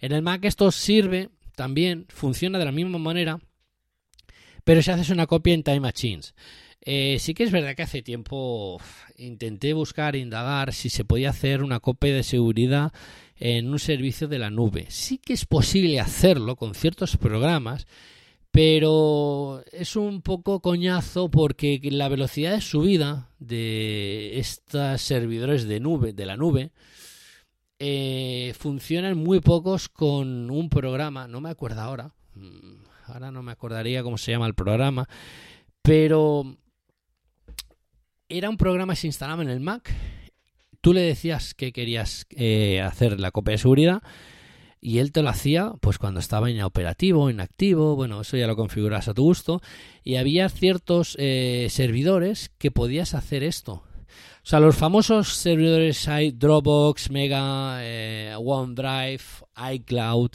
[0.00, 3.40] En el Mac esto sirve también, funciona de la misma manera,
[4.62, 6.34] pero si haces una copia en Time Machines.
[6.84, 8.80] Eh, sí que es verdad que hace tiempo
[9.16, 12.92] intenté buscar, indagar si se podía hacer una copia de seguridad
[13.44, 14.86] en un servicio de la nube.
[14.88, 17.88] Sí que es posible hacerlo con ciertos programas,
[18.52, 26.12] pero es un poco coñazo porque la velocidad de subida de estos servidores de nube,
[26.12, 26.70] de la nube,
[27.80, 33.50] eh, funcionan muy pocos con un programa, no me acuerdo ahora, mm, ahora no me
[33.50, 35.08] acordaría cómo se llama el programa,
[35.82, 36.58] pero
[38.28, 39.92] era un programa que se instalaba en el Mac.
[40.82, 44.02] Tú le decías que querías eh, hacer la copia de seguridad
[44.80, 49.06] y él te lo hacía pues cuando estaba inoperativo, inactivo, bueno, eso ya lo configuras
[49.06, 49.62] a tu gusto
[50.02, 53.74] y había ciertos eh, servidores que podías hacer esto.
[53.74, 59.22] O sea, los famosos servidores hay Dropbox, Mega, eh, OneDrive,
[59.74, 60.30] iCloud,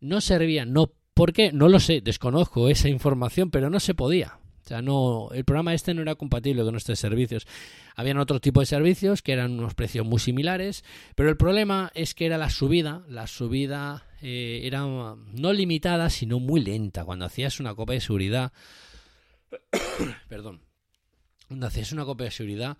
[0.00, 1.52] no servían, no, ¿por qué?
[1.52, 4.39] No lo sé, desconozco esa información, pero no se podía
[4.70, 7.46] sea, no, el programa este no era compatible con estos servicios.
[7.96, 10.84] Habían otro tipo de servicios que eran unos precios muy similares,
[11.16, 16.38] pero el problema es que era la subida, la subida eh, era no limitada, sino
[16.38, 17.04] muy lenta.
[17.04, 18.52] Cuando hacías una copia de seguridad,
[20.28, 20.62] perdón,
[21.48, 22.78] cuando hacías una copia de seguridad,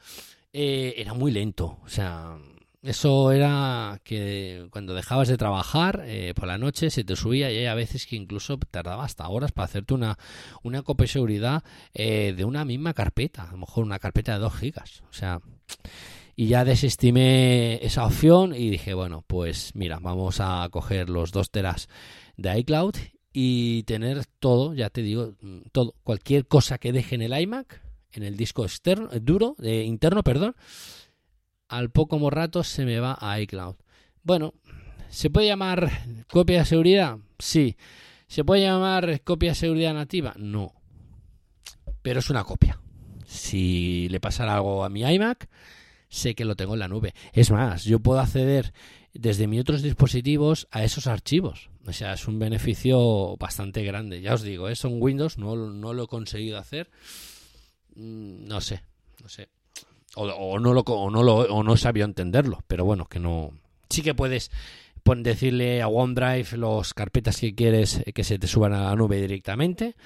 [0.52, 1.80] eh, era muy lento.
[1.84, 2.38] O sea,
[2.82, 7.58] eso era que cuando dejabas de trabajar eh, por la noche se te subía y
[7.58, 10.18] hay a veces que incluso tardaba hasta horas para hacerte una,
[10.62, 11.62] una copia de seguridad
[11.92, 15.02] eh, de una misma carpeta, a lo mejor una carpeta de 2 gigas.
[15.10, 15.40] O sea,
[16.34, 21.50] y ya desestimé esa opción y dije, bueno, pues mira, vamos a coger los 2
[21.50, 21.88] teras
[22.38, 22.94] de iCloud
[23.30, 25.34] y tener todo, ya te digo,
[25.72, 30.22] todo, cualquier cosa que deje en el iMac, en el disco externo, duro, de, interno,
[30.22, 30.56] perdón
[31.70, 33.76] al poco rato se me va a iCloud.
[34.22, 34.54] Bueno,
[35.08, 35.90] ¿se puede llamar
[36.28, 37.18] copia de seguridad?
[37.38, 37.76] Sí.
[38.26, 40.34] ¿Se puede llamar copia de seguridad nativa?
[40.36, 40.74] No.
[42.02, 42.80] Pero es una copia.
[43.24, 45.48] Si le pasara algo a mi iMac,
[46.08, 47.14] sé que lo tengo en la nube.
[47.32, 48.72] Es más, yo puedo acceder
[49.14, 51.70] desde mis otros dispositivos a esos archivos.
[51.86, 54.20] O sea, es un beneficio bastante grande.
[54.20, 54.74] Ya os digo, ¿eh?
[54.74, 56.90] son Windows, no, no lo he conseguido hacer.
[57.94, 58.82] Mm, no sé,
[59.22, 59.48] no sé.
[60.16, 63.52] O, no lo, o, no lo, o no sabía entenderlo, pero bueno, que no.
[63.88, 64.50] Sí que puedes
[65.04, 69.96] decirle a OneDrive los carpetas que quieres que se te suban a la nube directamente,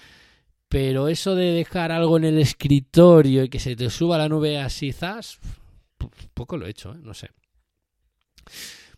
[0.68, 4.28] pero eso de dejar algo en el escritorio y que se te suba a la
[4.28, 5.38] nube así, zas,
[6.32, 6.98] poco lo he hecho, ¿eh?
[7.02, 7.30] no sé.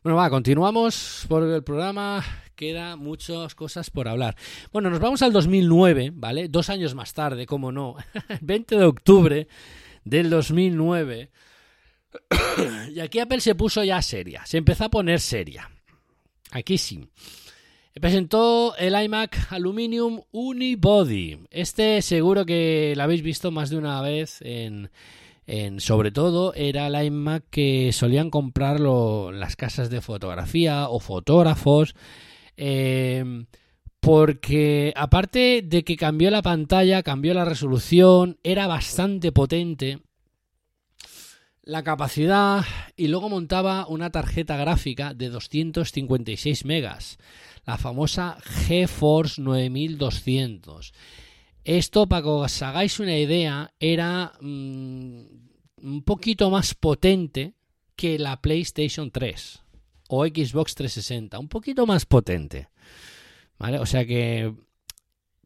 [0.03, 2.25] Bueno, va, continuamos por el programa.
[2.54, 4.37] Queda muchas cosas por hablar.
[4.73, 6.48] Bueno, nos vamos al 2009, ¿vale?
[6.48, 7.96] Dos años más tarde, como no.
[8.40, 9.48] 20 de octubre
[10.07, 11.31] del 2009.
[12.94, 15.71] y aquí Apple se puso ya seria, se empezó a poner seria.
[16.52, 17.07] Aquí sí.
[18.00, 21.38] Presentó el iMac Aluminium Unibody.
[21.50, 24.90] Este seguro que lo habéis visto más de una vez en,
[25.46, 31.94] en sobre todo era el iMac que solían comprarlo las casas de fotografía o fotógrafos.
[32.59, 33.46] Eh,
[34.07, 39.98] porque aparte de que cambió la pantalla, cambió la resolución, era bastante potente,
[41.65, 42.65] la capacidad
[42.96, 47.19] y luego montaba una tarjeta gráfica de 256 megas,
[47.65, 50.92] la famosa GeForce 9200.
[51.65, 55.21] Esto, para que os hagáis una idea, era mm,
[55.83, 57.54] un poquito más potente
[57.96, 59.65] que la PlayStation 3
[60.11, 62.69] o Xbox 360, un poquito más potente.
[63.59, 64.54] O sea que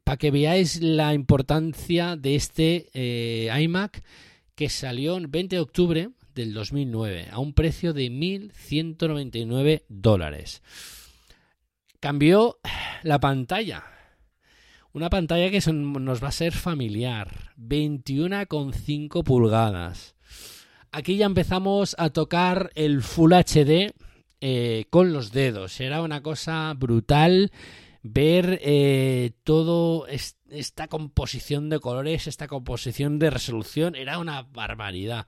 [0.04, 4.02] para que veáis la importancia de este eh, iMac
[4.56, 10.62] que salió el 20 de octubre del 2009 a un precio de 1.199 dólares.
[12.00, 12.58] Cambió
[13.02, 13.84] la pantalla.
[14.92, 20.16] Una pantalla que nos va a ser familiar, 21,5 pulgadas.
[20.90, 23.94] Aquí ya empezamos a tocar el Full HD
[24.40, 25.80] eh, con los dedos.
[25.80, 27.52] Era una cosa brutal
[28.02, 33.94] ver eh, todo es- esta composición de colores, esta composición de resolución.
[33.94, 35.26] Era una barbaridad.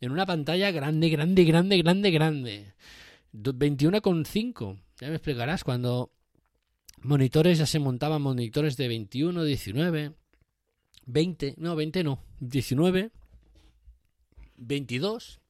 [0.00, 2.74] En una pantalla grande, grande, grande, grande, grande.
[3.32, 4.78] Do- 21,5.
[5.00, 6.12] Ya me explicarás cuando
[7.02, 10.12] monitores ya se montaban monitores de 21, 19,
[11.06, 13.10] 20, no, 20 no, 19,
[14.56, 15.40] 22.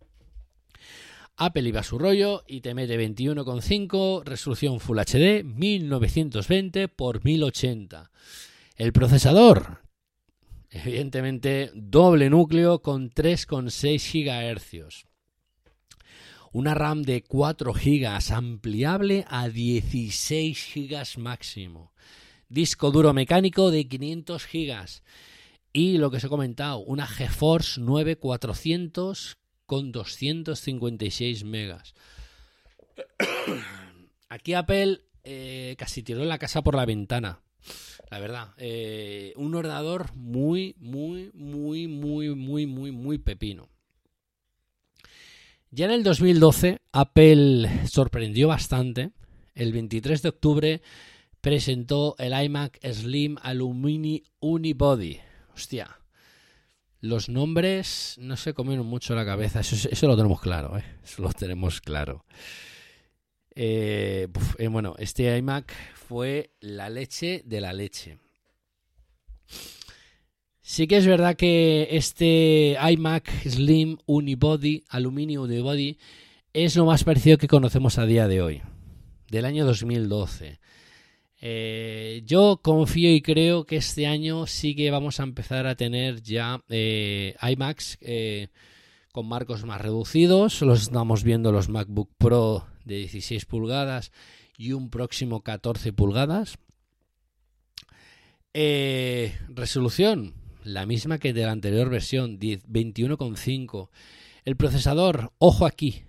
[1.36, 8.10] Apple iba a su rollo y te mete 21,5, resolución Full HD, 1920 por 1080.
[8.76, 9.82] El procesador,
[10.70, 15.06] evidentemente, doble núcleo con 3,6 GHz.
[16.52, 21.92] Una RAM de 4 GB ampliable a 16 GB máximo.
[22.48, 25.02] Disco duro mecánico de 500 GB.
[25.72, 29.36] Y lo que os he comentado, una GeForce 9400
[29.74, 31.94] con 256 megas.
[34.28, 37.40] Aquí Apple eh, casi tiró la casa por la ventana.
[38.08, 43.68] La verdad, eh, un ordenador muy, muy, muy, muy, muy, muy, muy pepino.
[45.72, 49.10] Ya en el 2012, Apple sorprendió bastante.
[49.56, 50.82] El 23 de octubre
[51.40, 55.18] presentó el iMac Slim Alumini Unibody.
[55.52, 55.98] Hostia,
[57.04, 59.60] los nombres no se comieron mucho la cabeza.
[59.60, 60.84] Eso, lo tenemos claro, ¿eh?
[61.04, 62.24] Eso lo tenemos claro.
[63.54, 68.18] Eh, uf, eh, bueno, este iMac fue la leche de la leche.
[70.62, 75.98] Sí que es verdad que este iMac Slim Unibody, Aluminio Unibody,
[76.54, 78.62] es lo más parecido que conocemos a día de hoy,
[79.28, 80.58] del año 2012.
[81.46, 86.22] Eh, yo confío y creo que este año sí que vamos a empezar a tener
[86.22, 88.48] ya eh, iMacs eh,
[89.12, 90.62] con marcos más reducidos.
[90.62, 94.10] Los estamos viendo los MacBook Pro de 16 pulgadas
[94.56, 96.56] y un próximo 14 pulgadas.
[98.54, 100.32] Resolución,
[100.62, 103.90] la misma que de la anterior versión, 10 21,5.
[104.46, 106.04] El procesador, ojo aquí.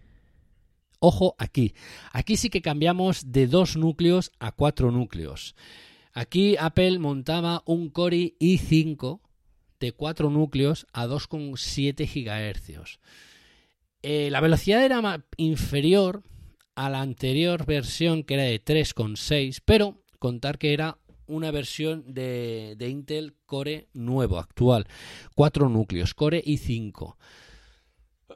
[1.07, 1.75] Ojo aquí.
[2.13, 5.55] Aquí sí que cambiamos de dos núcleos a cuatro núcleos.
[6.13, 9.19] Aquí Apple montaba un Core i5
[9.79, 12.99] de cuatro núcleos a 2,7 GHz.
[14.01, 16.23] Eh, la velocidad era inferior
[16.73, 20.97] a la anterior versión que era de 3,6, pero contar que era
[21.27, 24.87] una versión de, de Intel Core nuevo, actual.
[25.35, 27.15] Cuatro núcleos, Core i5.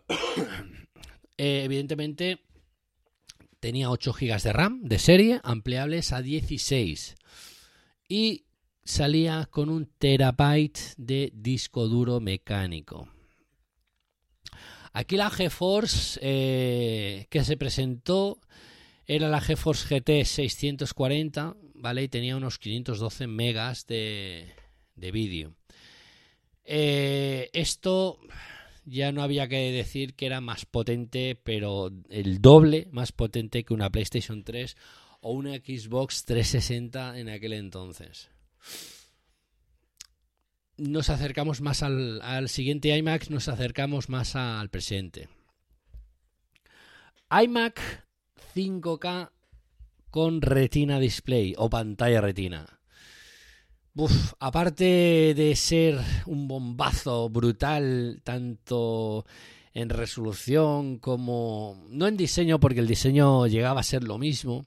[1.41, 2.48] Eh, evidentemente
[3.59, 7.15] tenía 8 GB de RAM de serie, ampliables a 16.
[8.07, 8.45] Y
[8.83, 13.07] salía con un terabyte de disco duro mecánico.
[14.93, 18.39] Aquí la GeForce eh, que se presentó
[19.05, 22.03] era la GeForce GT 640, ¿vale?
[22.03, 24.53] Y tenía unos 512 megas de,
[24.95, 25.55] de vídeo.
[26.63, 28.19] Eh, esto
[28.89, 33.73] ya no había que decir que era más potente, pero el doble más potente que
[33.73, 34.75] una PlayStation 3
[35.21, 38.29] o una Xbox 360 en aquel entonces.
[40.77, 45.27] Nos acercamos más al, al siguiente iMac, nos acercamos más al presente.
[47.29, 48.07] iMac
[48.55, 49.31] 5K
[50.09, 52.78] con retina display o pantalla retina.
[53.95, 59.25] Uf, aparte de ser un bombazo brutal, tanto
[59.73, 61.85] en resolución como.
[61.89, 64.65] No en diseño, porque el diseño llegaba a ser lo mismo.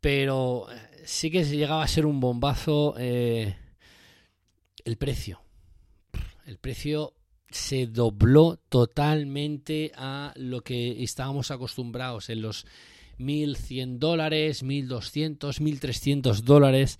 [0.00, 3.56] Pero eh, sí que llegaba a ser un bombazo eh,
[4.84, 5.40] el precio.
[6.44, 7.14] El precio
[7.50, 12.66] se dobló totalmente a lo que estábamos acostumbrados en los
[13.18, 16.98] 1100 dólares, 1200, 1300 dólares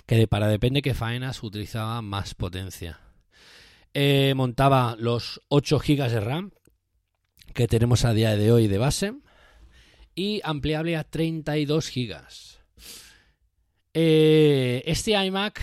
[0.06, 3.00] que para depende qué faenas utilizaba más potencia.
[3.94, 6.52] Eh, montaba los 8 GB de RAM
[7.54, 9.14] que tenemos a día de hoy de base
[10.14, 12.16] y ampliable a 32 GB.
[13.94, 15.62] Eh, este iMac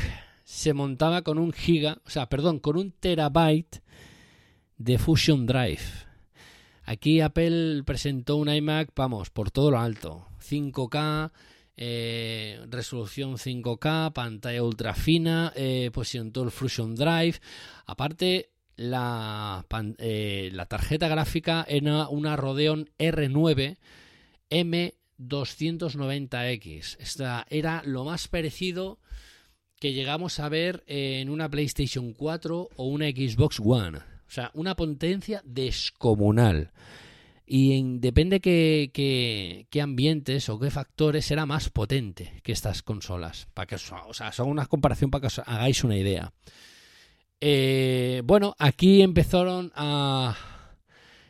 [0.52, 3.82] se montaba con un giga, o sea, perdón, con un terabyte
[4.76, 5.80] de Fusion Drive.
[6.84, 11.32] Aquí Apple presentó un iMac, vamos, por todo lo alto, 5K,
[11.78, 15.90] eh, resolución 5K, pantalla ultra fina, eh,
[16.30, 17.40] todo el Fusion Drive.
[17.86, 19.64] Aparte, la,
[19.98, 23.78] eh, la tarjeta gráfica era una Rodeon R9
[24.50, 26.98] M290X.
[27.00, 28.98] Esta era lo más parecido
[29.82, 33.98] que llegamos a ver en una PlayStation 4 o una Xbox One.
[33.98, 36.70] O sea, una potencia descomunal.
[37.44, 38.92] Y en, depende qué,
[39.68, 43.48] qué, ambientes o qué factores será más potente que estas consolas.
[43.54, 46.32] Para que o sea, son una comparación para que os hagáis una idea.
[47.40, 50.36] Eh, bueno, aquí empezaron a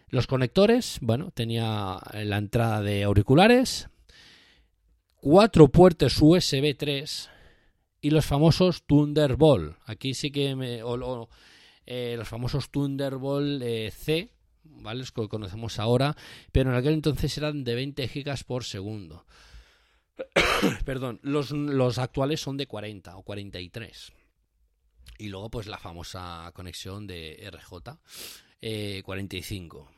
[0.09, 0.99] los conectores.
[1.01, 3.89] Bueno, tenía la entrada de auriculares,
[5.15, 7.31] cuatro puertos USB 3
[8.03, 9.79] y los famosos Thunderbolt.
[9.87, 10.83] Aquí sí que me,
[11.87, 14.31] eh, los famosos Thunderbolt eh, C
[14.65, 15.01] ¿vale?
[15.01, 16.17] Los que conocemos ahora,
[16.51, 19.25] pero en aquel entonces eran de 20 gigas por segundo.
[20.85, 24.13] Perdón, los, actuales son de 40 o 43.
[25.19, 27.99] Y luego, pues la famosa conexión de RJ
[29.05, 29.89] 45.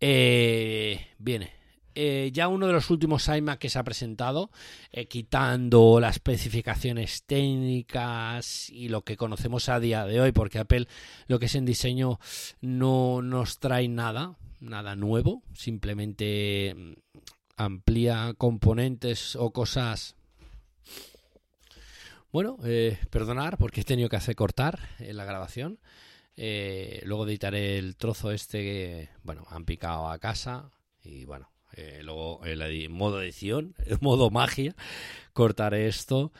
[0.00, 1.52] Eh, eh, viene,
[1.94, 4.50] eh, ya uno de los últimos iMac que se ha presentado,
[4.92, 10.86] eh, quitando las especificaciones técnicas y lo que conocemos a día de hoy, porque Apple
[11.26, 12.20] lo que es en diseño
[12.60, 16.92] no nos trae nada, nada nuevo, simplemente mm,
[17.56, 20.16] amplía componentes o cosas.
[22.32, 25.80] Bueno, eh, perdonar porque he tenido que hacer cortar la grabación.
[27.04, 30.70] luego editaré el trozo este que, bueno, han picado a casa
[31.02, 34.74] y bueno, eh, luego en modo edición, en modo magia,
[35.32, 36.32] cortaré esto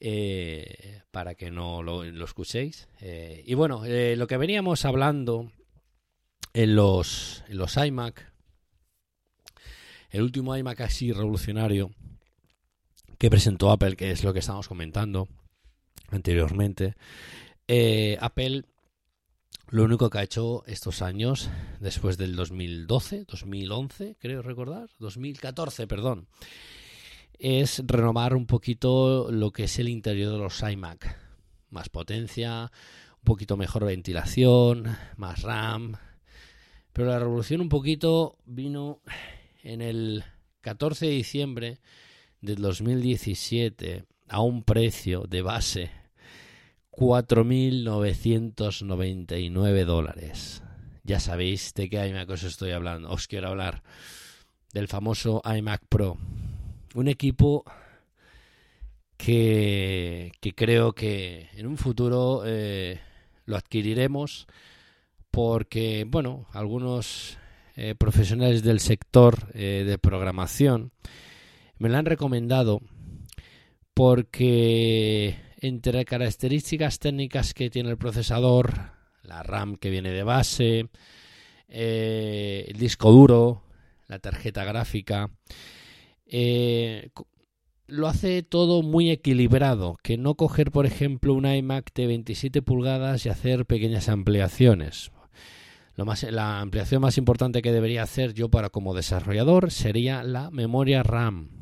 [0.00, 2.88] eh, para que no lo, escuchéis.
[3.00, 5.50] Eh, y bueno, lo que veníamos hablando
[6.54, 8.32] en los, en los iMac,
[10.10, 11.90] el último iMac así revolucionario
[13.18, 15.28] que presentó Apple, que es lo que estábamos comentando
[16.10, 16.94] anteriormente,
[18.20, 18.64] Apple
[19.70, 21.50] lo único que ha hecho estos años,
[21.80, 26.26] después del 2012, 2011, creo recordar, 2014, perdón,
[27.38, 31.16] es renovar un poquito lo que es el interior de los iMac.
[31.70, 32.72] Más potencia,
[33.18, 35.96] un poquito mejor ventilación, más RAM.
[36.92, 39.02] Pero la revolución un poquito vino
[39.62, 40.24] en el
[40.62, 41.80] 14 de diciembre
[42.40, 45.90] del 2017 a un precio de base
[46.98, 50.64] 4.999 dólares.
[51.04, 53.08] Ya sabéis de qué iMac os estoy hablando.
[53.10, 53.84] Os quiero hablar
[54.72, 56.16] del famoso iMac Pro.
[56.96, 57.62] Un equipo
[59.16, 63.00] que, creo que en un futuro eh,
[63.44, 64.48] lo adquiriremos
[65.30, 67.38] porque, bueno, algunos
[67.76, 70.90] eh, profesionales del sector eh, de programación
[71.78, 72.80] me lo han recomendado
[73.94, 78.92] porque entre características técnicas que tiene el procesador,
[79.22, 80.88] la RAM que viene de base,
[81.68, 83.62] eh, el disco duro,
[84.06, 85.30] la tarjeta gráfica,
[86.26, 87.10] eh,
[87.86, 93.24] lo hace todo muy equilibrado, que no coger, por ejemplo, un iMac de 27 pulgadas
[93.26, 95.10] y hacer pequeñas ampliaciones.
[96.30, 101.57] La ampliación más importante que debería hacer yo para como desarrollador sería la memoria RAM.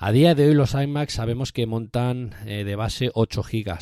[0.00, 3.78] A día de hoy los iMac sabemos que montan eh, de base 8 GB,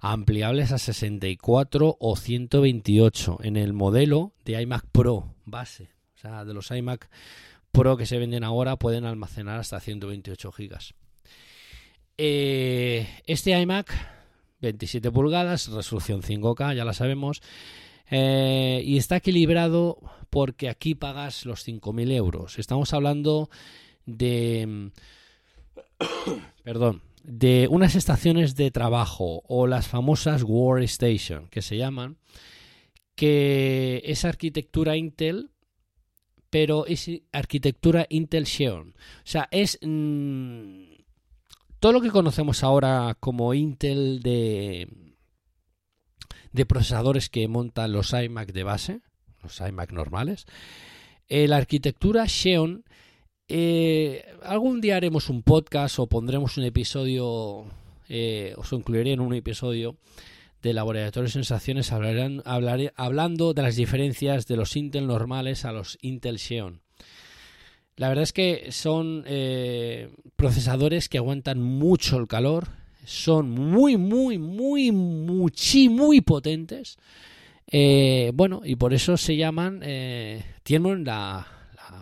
[0.00, 5.90] ampliables a 64 o 128 en el modelo de iMac Pro base.
[6.16, 7.08] O sea, de los iMac
[7.70, 10.76] Pro que se venden ahora pueden almacenar hasta 128 GB.
[12.18, 13.92] Eh, este iMac,
[14.62, 17.42] 27 pulgadas, resolución 5K, ya la sabemos,
[18.10, 19.98] eh, y está equilibrado
[20.30, 22.58] porque aquí pagas los 5.000 euros.
[22.58, 23.50] Estamos hablando
[24.04, 24.90] de
[26.64, 32.18] Perdón, de unas estaciones de trabajo o las famosas workstation que se llaman,
[33.14, 35.50] que es arquitectura Intel,
[36.48, 38.90] pero es arquitectura Intel Xeon.
[38.90, 38.94] O
[39.24, 40.94] sea, es mm,
[41.78, 44.88] todo lo que conocemos ahora como Intel de,
[46.52, 49.00] de procesadores que montan los iMac de base,
[49.42, 50.46] los iMac normales.
[51.28, 52.84] Eh, la arquitectura Xeon,
[53.50, 57.64] eh, algún día haremos un podcast o pondremos un episodio,
[58.08, 59.96] eh, os incluiré en un episodio
[60.62, 65.98] de Laboratorio Sensaciones hablarán, hablaré, hablando de las diferencias de los Intel normales a los
[66.02, 66.80] Intel Xeon.
[67.96, 72.68] La verdad es que son eh, procesadores que aguantan mucho el calor,
[73.04, 76.98] son muy, muy, muy, muy, muy potentes.
[77.66, 81.46] Eh, bueno, y por eso se llaman, eh, tienen la,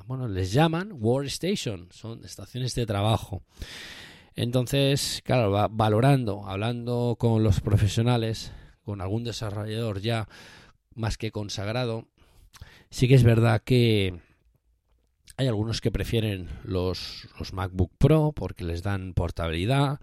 [0.07, 3.43] bueno, les llaman workstation, son estaciones de trabajo.
[4.35, 10.29] Entonces, claro, va valorando, hablando con los profesionales, con algún desarrollador ya
[10.95, 12.07] más que consagrado,
[12.91, 14.21] sí que es verdad que
[15.37, 20.01] hay algunos que prefieren los, los MacBook Pro porque les dan portabilidad.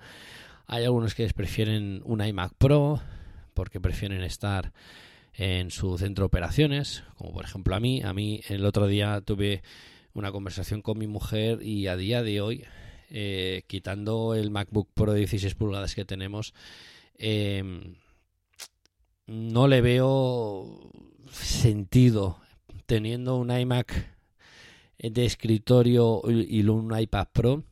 [0.67, 3.01] Hay algunos que prefieren un iMac Pro
[3.53, 4.71] porque prefieren estar
[5.37, 8.01] en su centro de operaciones, como por ejemplo a mí.
[8.01, 9.63] A mí el otro día tuve
[10.13, 12.65] una conversación con mi mujer y a día de hoy
[13.09, 16.53] eh, quitando el MacBook Pro de 16 pulgadas que tenemos,
[17.17, 17.63] eh,
[19.27, 20.91] no le veo
[21.31, 22.39] sentido
[22.85, 24.15] teniendo un iMac
[24.97, 27.63] de escritorio y un iPad Pro.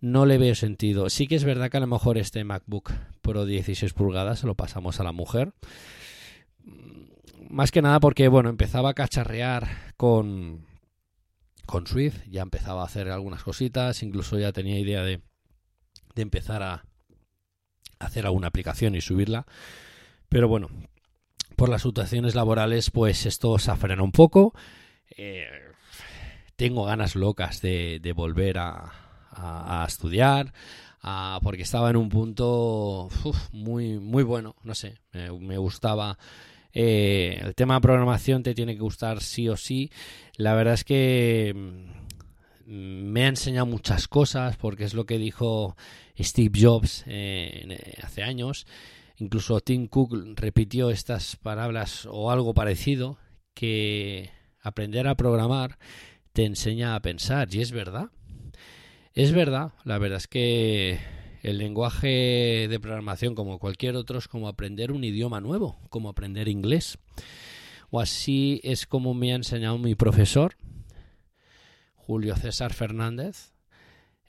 [0.00, 1.10] No le veo sentido.
[1.10, 4.98] Sí que es verdad que a lo mejor este MacBook Pro 16 pulgadas lo pasamos
[4.98, 5.52] a la mujer.
[7.50, 10.66] Más que nada porque, bueno, empezaba a cacharrear con,
[11.66, 15.20] con Swift, ya empezaba a hacer algunas cositas, incluso ya tenía idea de,
[16.14, 16.84] de empezar a
[17.98, 19.46] hacer alguna aplicación y subirla.
[20.28, 20.68] Pero bueno,
[21.56, 24.54] por las situaciones laborales, pues esto se frena un poco.
[25.16, 25.48] Eh,
[26.54, 28.92] tengo ganas locas de, de volver a,
[29.32, 30.52] a, estudiar,
[31.42, 33.08] porque estaba en un punto
[33.52, 36.16] muy, muy bueno, no sé, me gustaba
[36.72, 39.90] eh, el tema de programación te tiene que gustar sí o sí.
[40.36, 41.54] La verdad es que
[42.66, 42.70] mm,
[43.10, 45.76] me ha enseñado muchas cosas porque es lo que dijo
[46.18, 48.66] Steve Jobs eh, hace años.
[49.16, 53.18] Incluso Tim Cook repitió estas palabras o algo parecido,
[53.54, 54.30] que
[54.62, 55.78] aprender a programar
[56.32, 57.48] te enseña a pensar.
[57.52, 58.10] Y es verdad.
[59.12, 59.72] Es verdad.
[59.84, 60.98] La verdad es que
[61.42, 66.48] el lenguaje de programación, como cualquier otro, es como aprender un idioma nuevo, como aprender
[66.48, 66.98] inglés.
[67.90, 70.56] O así es como me ha enseñado mi profesor,
[71.94, 73.52] Julio César Fernández,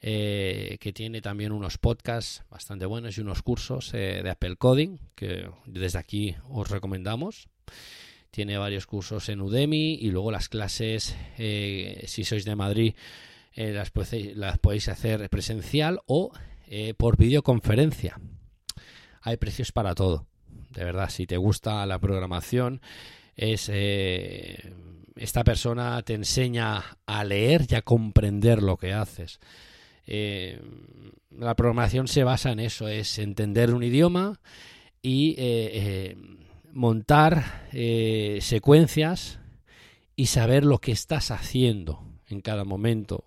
[0.01, 4.97] eh, que tiene también unos podcasts bastante buenos y unos cursos eh, de Apple Coding,
[5.13, 7.49] que desde aquí os recomendamos.
[8.31, 12.95] Tiene varios cursos en Udemy y luego las clases, eh, si sois de Madrid,
[13.53, 13.91] las,
[14.35, 16.31] las podéis hacer presencial o
[16.73, 18.17] eh, por videoconferencia.
[19.23, 20.25] Hay precios para todo.
[20.69, 22.79] De verdad, si te gusta la programación,
[23.35, 24.73] es eh,
[25.17, 29.41] esta persona te enseña a leer y a comprender lo que haces.
[30.07, 30.61] Eh,
[31.37, 34.39] la programación se basa en eso, es entender un idioma
[35.01, 35.35] y
[36.71, 37.67] montar
[38.39, 39.39] secuencias
[40.15, 43.25] y saber lo que estás haciendo en cada momento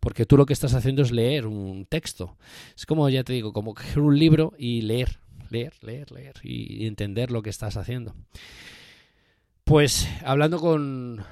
[0.00, 2.36] porque tú lo que estás haciendo es leer un texto.
[2.76, 5.18] Es como, ya te digo, como coger un libro y leer,
[5.50, 8.14] leer, leer, leer y entender lo que estás haciendo.
[9.64, 11.24] Pues hablando con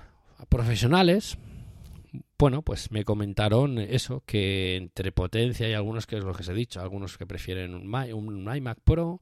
[0.48, 1.38] profesionales,
[2.38, 6.48] bueno, pues me comentaron eso, que entre potencia y algunos que es lo que os
[6.48, 9.20] he dicho, algunos que prefieren un, un iMac Pro,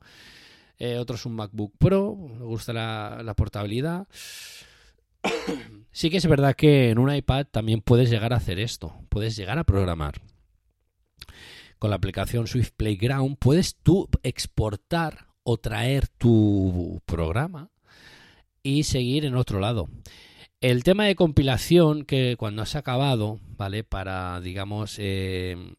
[0.78, 4.09] eh, otros un MacBook Pro, me gusta la portabilidad.
[5.93, 9.37] Sí que es verdad que en un iPad también puedes llegar a hacer esto, puedes
[9.37, 10.20] llegar a programar.
[11.79, 17.70] Con la aplicación Swift Playground puedes tú exportar o traer tu programa
[18.62, 19.89] y seguir en otro lado.
[20.61, 23.85] El tema de compilación que cuando has acabado, ¿vale?
[23.85, 25.75] Para, digamos, eh,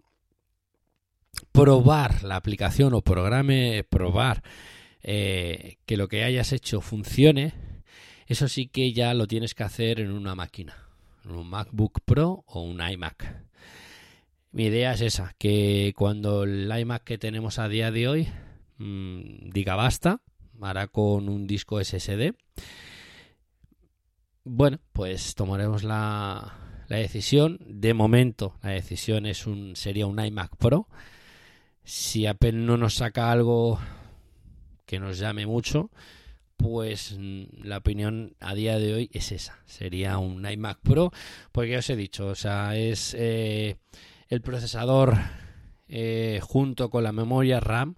[1.52, 4.44] probar la aplicación o programe, probar
[5.02, 7.54] eh, que lo que hayas hecho funcione,
[8.26, 10.76] eso sí que ya lo tienes que hacer en una máquina,
[11.24, 13.46] en un MacBook Pro o un iMac.
[14.52, 18.28] Mi idea es esa, que cuando el iMac que tenemos a día de hoy
[18.78, 20.22] mmm, diga basta,
[20.62, 22.34] hará con un disco SSD.
[24.44, 27.60] Bueno, pues tomaremos la, la decisión.
[27.68, 30.88] De momento, la decisión es un, sería un iMac Pro.
[31.84, 33.80] si Apple no nos saca algo
[34.86, 35.90] que nos llame mucho,
[36.58, 39.60] pues mm, la opinión a día de hoy es esa.
[39.66, 41.12] Sería un iMac Pro,
[41.52, 43.78] porque ya os he dicho, o sea, es eh,
[44.30, 45.18] el procesador
[45.88, 47.96] eh, junto con la memoria RAM.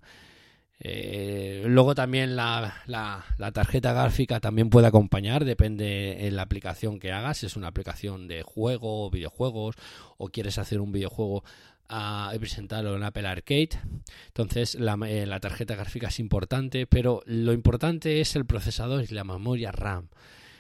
[0.80, 7.12] Eh, luego también la, la, tarjeta gráfica también puede acompañar, depende en la aplicación que
[7.12, 9.76] hagas, si es una aplicación de juego, videojuegos,
[10.18, 11.44] o quieres hacer un videojuego
[11.90, 13.70] a presentarlo en Apple Arcade.
[14.28, 19.14] Entonces la, eh, la, tarjeta gráfica es importante, pero lo importante es el procesador y
[19.14, 20.10] la memoria RAM.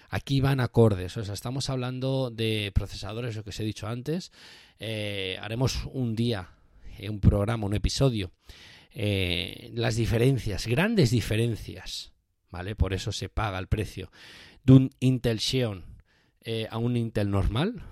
[0.09, 4.31] Aquí van acordes, o sea, estamos hablando de procesadores, lo que os he dicho antes.
[4.79, 6.49] Eh, haremos un día,
[6.97, 8.31] eh, un programa, un episodio.
[8.91, 12.13] Eh, las diferencias, grandes diferencias,
[12.49, 12.75] ¿vale?
[12.75, 14.09] Por eso se paga el precio
[14.63, 15.85] de un Intel Xeon
[16.69, 17.83] a un Intel normal,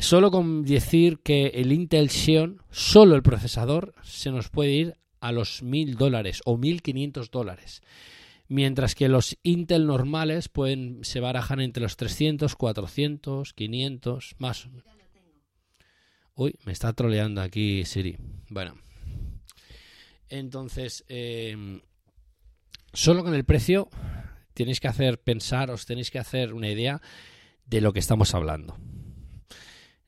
[0.00, 5.30] Solo con decir que el Intel Xeon, solo el procesador, se nos puede ir a
[5.30, 7.82] los 1000 dólares o 1500 dólares.
[8.48, 14.68] Mientras que los Intel normales pueden, se barajan entre los 300, 400, 500, más.
[16.34, 18.16] Uy, me está troleando aquí Siri.
[18.48, 18.74] Bueno.
[20.28, 21.80] Entonces, eh,
[22.92, 23.88] solo con el precio
[24.54, 27.02] tenéis que hacer pensar, os tenéis que hacer una idea
[27.66, 28.76] de lo que estamos hablando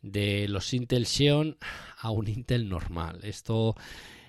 [0.02, 1.56] de los Intel Xeon
[1.98, 3.20] a un Intel normal.
[3.22, 3.76] Esto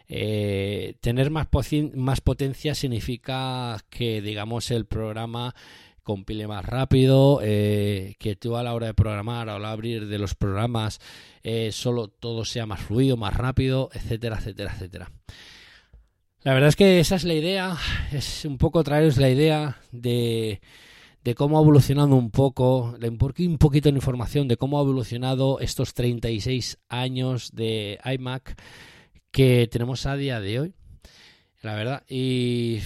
[0.07, 5.55] eh, tener más, potencia significa que digamos el programa
[6.03, 9.73] compile más rápido, eh, que tú a la hora de programar, a la hora de
[9.73, 10.99] abrir de los programas,
[11.43, 15.11] eh, solo todo sea más fluido, más rápido, etcétera, etcétera, etcétera.
[16.41, 17.77] La verdad es que esa es la idea,
[18.11, 20.59] es un poco traeros la idea de
[21.23, 25.93] de cómo ha evolucionado un poco, un poquito de información de cómo ha evolucionado estos
[25.93, 28.61] 36 años de iMac
[29.31, 30.73] que tenemos a día de hoy.
[31.61, 32.03] La verdad.
[32.09, 32.79] Y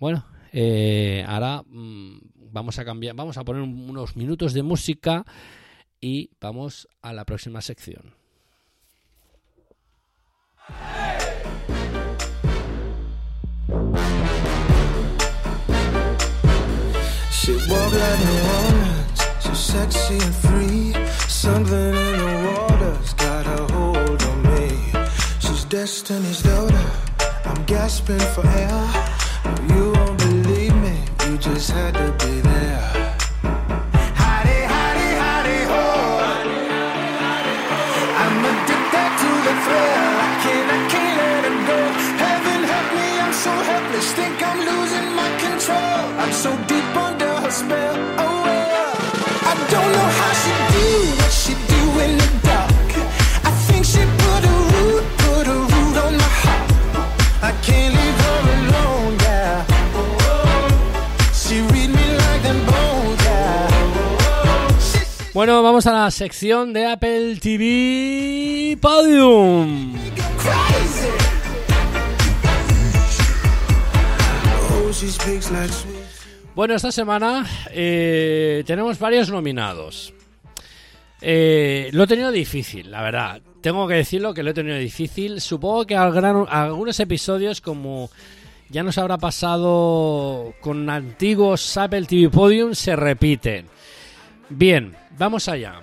[0.00, 5.24] bueno, eh, ahora mm, vamos a cambiar, vamos a poner unos minutos de música
[6.00, 8.14] y vamos a la próxima sección.
[17.46, 20.92] She walk like New Orleans, she's sexy and free.
[21.28, 24.90] Something in the water's got a hold on me.
[25.38, 26.90] She's destiny's daughter.
[27.44, 28.82] I'm gasping for air.
[29.68, 30.98] You won't believe me.
[31.28, 33.14] You just had to be there.
[43.32, 45.78] so helpless, think I'm losing my control.
[46.18, 47.05] I'm so deep on.
[65.36, 69.94] Bueno, vamos a la sección de Apple TV Podium.
[76.56, 80.14] Bueno, esta semana eh, tenemos varios nominados.
[81.20, 83.42] Eh, lo he tenido difícil, la verdad.
[83.60, 85.42] Tengo que decirlo que lo he tenido difícil.
[85.42, 88.08] Supongo que algunos episodios, como
[88.70, 93.66] ya nos habrá pasado con antiguos Apple TV Podium, se repiten.
[94.48, 95.82] Bien, vamos allá.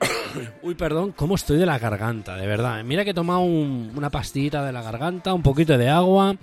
[0.62, 2.82] Uy, perdón, cómo estoy de la garganta, de verdad.
[2.82, 6.34] Mira que he tomado un, una pastillita de la garganta, un poquito de agua.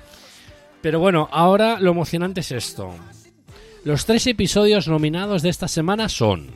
[0.82, 2.94] Pero bueno, ahora lo emocionante es esto.
[3.86, 6.48] Los tres episodios nominados de esta semana son...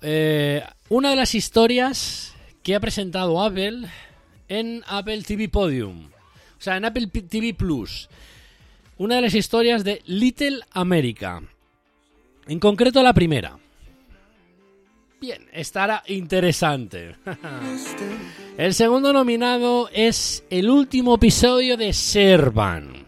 [0.00, 3.82] Eh, una de las historias que ha presentado Apple
[4.48, 8.08] en Apple TV Podium, o sea, en Apple TV Plus.
[8.96, 11.42] Una de las historias de Little America.
[12.46, 13.58] En concreto la primera
[15.22, 17.14] bien, estará interesante.
[18.58, 23.06] El segundo nominado es el último episodio de Servan.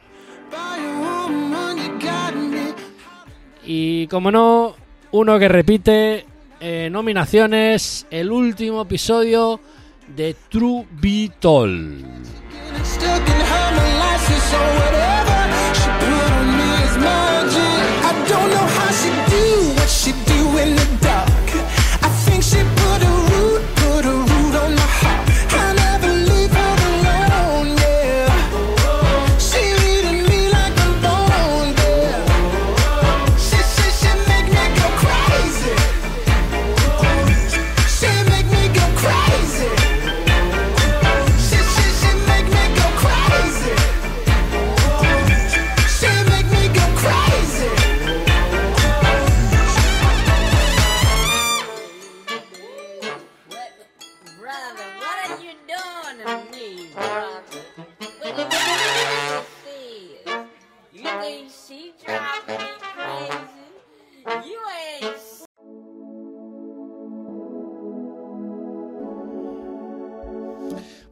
[3.66, 4.76] Y como no,
[5.10, 6.24] uno que repite
[6.60, 9.58] eh, nominaciones, el último episodio
[10.14, 12.04] de True Beetle.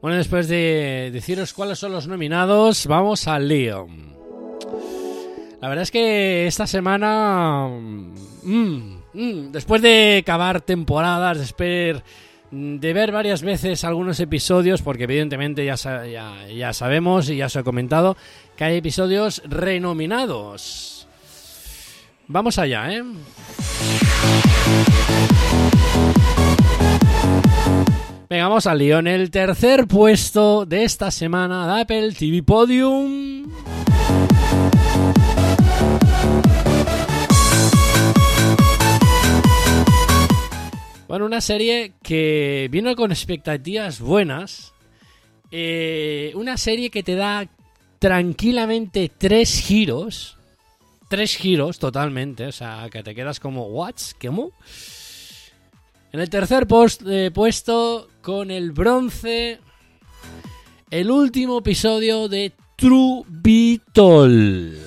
[0.02, 3.86] Bueno, después de deciros cuáles son los nominados, vamos al lío.
[5.60, 12.02] La verdad es que esta semana, mm, mm, después de acabar temporadas, después
[12.50, 17.54] de ver varias veces algunos episodios, porque evidentemente ya, ya, ya sabemos y ya os
[17.54, 18.16] he comentado
[18.56, 21.06] que hay episodios renominados.
[22.26, 23.04] Vamos allá, ¿eh?
[28.32, 28.98] Venga, vamos al lío.
[28.98, 33.46] En el tercer puesto de esta semana de Apple TV Podium.
[41.06, 44.72] Bueno, una serie que vino con expectativas buenas.
[45.50, 47.46] Eh, una serie que te da
[47.98, 50.38] tranquilamente tres giros.
[51.10, 52.46] Tres giros totalmente.
[52.46, 53.96] O sea, que te quedas como, ¿what?
[54.18, 54.52] ¿Cómo?
[56.12, 59.58] En el tercer post- eh, puesto, con el bronce,
[60.90, 64.78] el último episodio de True Beetle.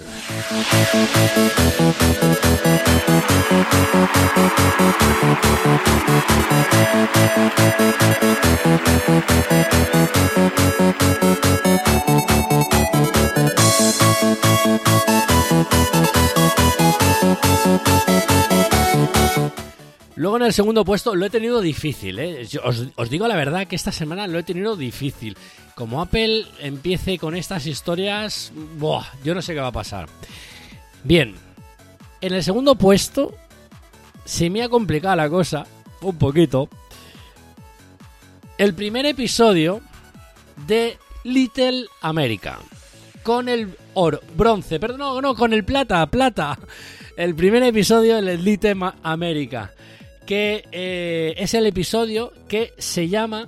[20.15, 22.47] Luego en el segundo puesto lo he tenido difícil, ¿eh?
[22.63, 25.37] Os, digo la verdad que esta semana lo he tenido difícil.
[25.75, 29.05] Como Apple empiece con estas historias, ¡buah!
[29.23, 30.07] yo no sé qué va a pasar.
[31.03, 31.35] Bien,
[32.21, 33.35] en el segundo puesto
[34.23, 35.65] se me ha complicado la cosa,
[36.01, 36.69] un poquito.
[38.57, 39.81] El primer episodio
[40.65, 42.59] de Little America.
[43.21, 46.57] Con el oro, bronce, perdón, no, no, con el plata, plata.
[47.17, 49.73] El primer episodio de Little America.
[50.25, 53.47] Que eh, es el episodio que se llama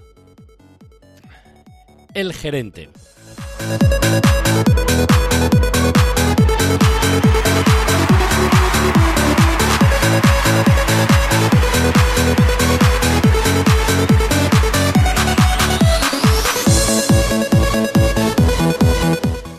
[2.13, 2.89] El gerente.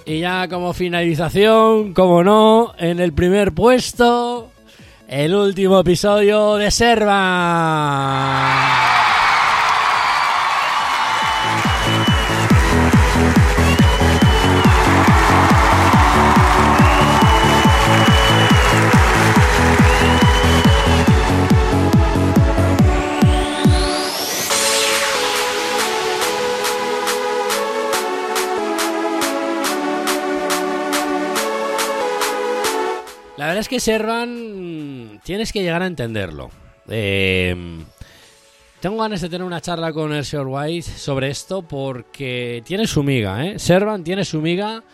[0.06, 4.50] Y ya como finalización, como no, en el primer puesto,
[5.08, 8.28] el último episodio de Serva.
[33.38, 36.50] La verdad es que Servan tienes que llegar a entenderlo.
[36.88, 37.54] Eh,
[38.80, 43.02] tengo ganas de tener una charla con el señor White sobre esto porque tiene su
[43.02, 43.58] miga, ¿eh?
[43.58, 44.84] Servan tiene su miga.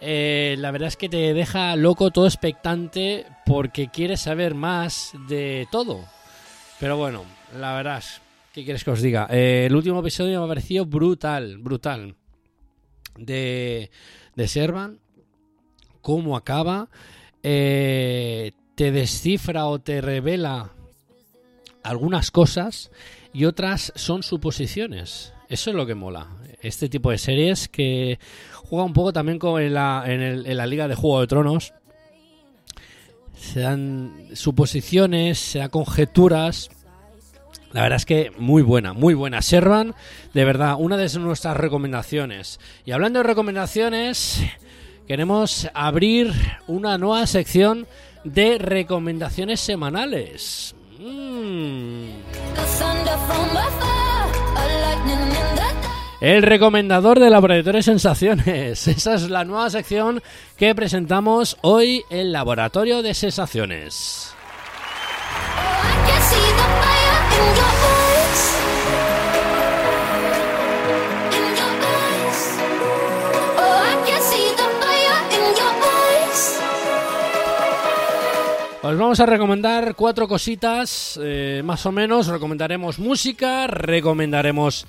[0.00, 5.68] Eh, la verdad es que te deja loco, todo expectante, porque quieres saber más de
[5.70, 6.04] todo.
[6.80, 7.24] Pero bueno,
[7.58, 8.02] la verdad
[8.52, 9.28] ¿qué quieres que os diga?
[9.30, 12.16] Eh, el último episodio me ha parecido brutal, brutal.
[13.16, 13.90] De,
[14.34, 14.98] de Servan,
[16.00, 16.88] cómo acaba,
[17.42, 20.70] eh, te descifra o te revela
[21.82, 22.90] algunas cosas
[23.30, 25.34] y otras son suposiciones.
[25.50, 26.28] Eso es lo que mola.
[26.62, 28.18] Este tipo de series que
[28.64, 31.26] juega un poco también como en la, en el- en la Liga de Juego de
[31.26, 31.74] Tronos.
[33.34, 36.70] Se dan suposiciones, se dan conjeturas.
[37.74, 39.42] La verdad es que muy buena, muy buena.
[39.42, 39.94] Servan,
[40.32, 42.58] de verdad, una de nuestras recomendaciones.
[42.86, 44.40] Y hablando de recomendaciones,
[45.06, 46.32] queremos abrir
[46.66, 47.86] una nueva sección
[48.24, 50.74] de recomendaciones semanales.
[50.98, 52.10] Mm.
[56.20, 58.86] El recomendador de Laboratorio Sensaciones.
[58.88, 60.22] Esa es la nueva sección
[60.58, 64.34] que presentamos hoy en Laboratorio de Sensaciones.
[67.82, 67.89] Oh,
[78.82, 82.28] Os vamos a recomendar cuatro cositas, eh, más o menos.
[82.28, 84.86] Recomendaremos música, recomendaremos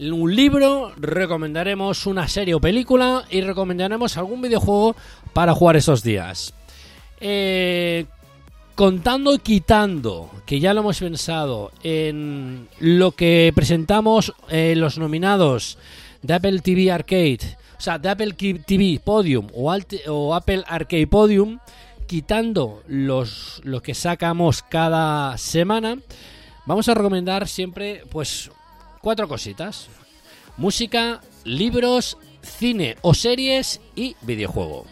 [0.00, 4.96] un libro, recomendaremos una serie o película y recomendaremos algún videojuego
[5.34, 6.54] para jugar esos días.
[7.20, 8.06] Eh,
[8.74, 15.76] contando y quitando, que ya lo hemos pensado, en lo que presentamos eh, los nominados
[16.22, 21.06] de Apple TV Arcade, o sea, de Apple TV Podium o, Alt- o Apple Arcade
[21.06, 21.58] Podium,
[22.06, 25.98] quitando los, lo que sacamos cada semana,
[26.66, 28.50] vamos a recomendar siempre, pues,
[29.00, 29.88] cuatro cositas.
[30.56, 34.86] música, libros, cine o series y videojuego.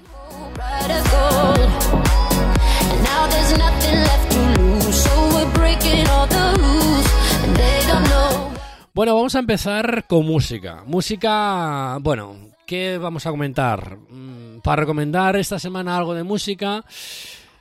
[8.95, 10.83] Bueno, vamos a empezar con música.
[10.85, 13.97] Música, bueno, ¿qué vamos a comentar?
[14.09, 16.85] Mm, Para recomendar esta semana algo de música,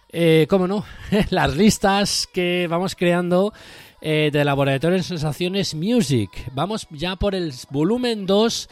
[0.10, 0.86] eh, ¿cómo no?
[1.30, 3.54] Las listas que vamos creando
[4.02, 6.30] eh, de Laboratorio de Sensaciones Music.
[6.54, 8.70] Vamos ya por el volumen 2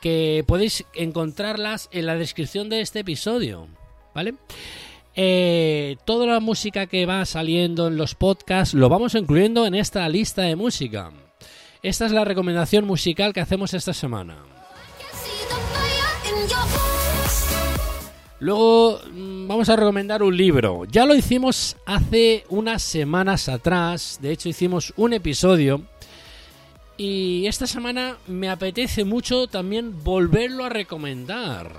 [0.00, 3.68] que podéis encontrarlas en la descripción de este episodio,
[4.14, 4.34] ¿vale?
[5.14, 10.08] Eh, toda la música que va saliendo en los podcasts lo vamos incluyendo en esta
[10.08, 11.12] lista de música.
[11.82, 14.51] Esta es la recomendación musical que hacemos esta semana.
[18.42, 20.84] Luego mm, vamos a recomendar un libro.
[20.90, 24.18] Ya lo hicimos hace unas semanas atrás.
[24.20, 25.82] De hecho, hicimos un episodio.
[26.96, 31.70] Y esta semana me apetece mucho también volverlo a recomendar.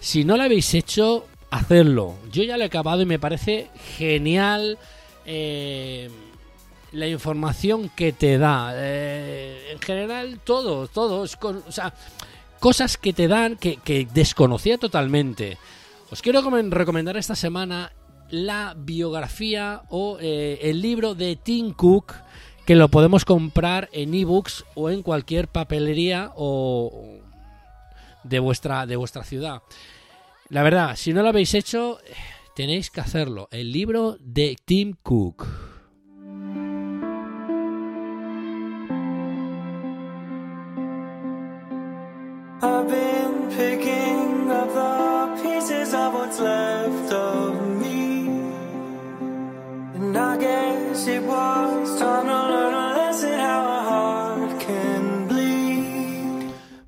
[0.00, 2.14] Si no lo habéis hecho, hacerlo.
[2.32, 4.78] Yo ya lo he acabado y me parece genial
[5.26, 6.08] eh,
[6.92, 8.72] la información que te da.
[8.74, 11.20] Eh, en general, todo, todo.
[11.20, 11.92] o sea,
[12.58, 15.58] cosas que te dan que desconocía totalmente.
[16.10, 17.92] Os quiero comen- recomendar esta semana
[18.30, 22.14] la biografía o eh, el libro de Tim Cook
[22.66, 27.18] que lo podemos comprar en ebooks o en cualquier papelería o
[28.22, 29.62] de vuestra de vuestra ciudad.
[30.48, 31.98] La verdad, si no lo habéis hecho,
[32.54, 33.48] tenéis que hacerlo.
[33.50, 35.46] El libro de Tim Cook.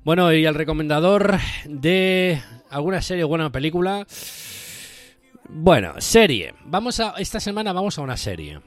[0.03, 4.05] Bueno, y el recomendador de alguna serie o buena película.
[5.47, 6.53] Bueno, serie.
[6.65, 8.59] Vamos a esta semana vamos a una serie.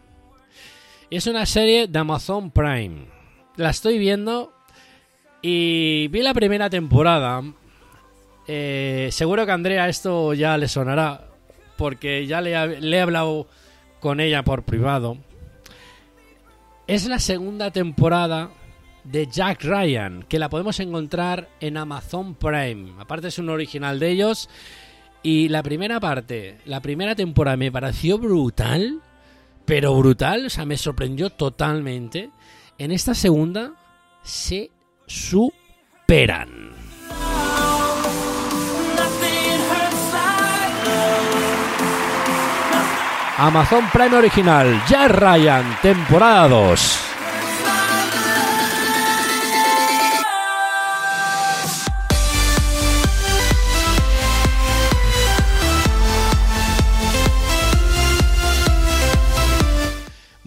[1.11, 3.05] Es una serie de Amazon Prime.
[3.57, 4.55] La estoy viendo
[5.43, 7.43] y vi la primera temporada.
[8.47, 11.29] Eh, seguro que a Andrea esto ya le sonará
[11.77, 13.47] porque ya le, le he hablado
[14.01, 15.19] con ella por privado.
[16.87, 18.49] Es la segunda temporada
[19.11, 22.95] de Jack Ryan, que la podemos encontrar en Amazon Prime.
[22.99, 24.49] Aparte es un original de ellos.
[25.23, 29.01] Y la primera parte, la primera temporada me pareció brutal,
[29.65, 32.31] pero brutal, o sea, me sorprendió totalmente.
[32.79, 33.73] En esta segunda
[34.23, 34.71] se
[35.07, 36.71] superan.
[43.39, 47.16] Amazon Prime original, Jack Ryan, temporada 2.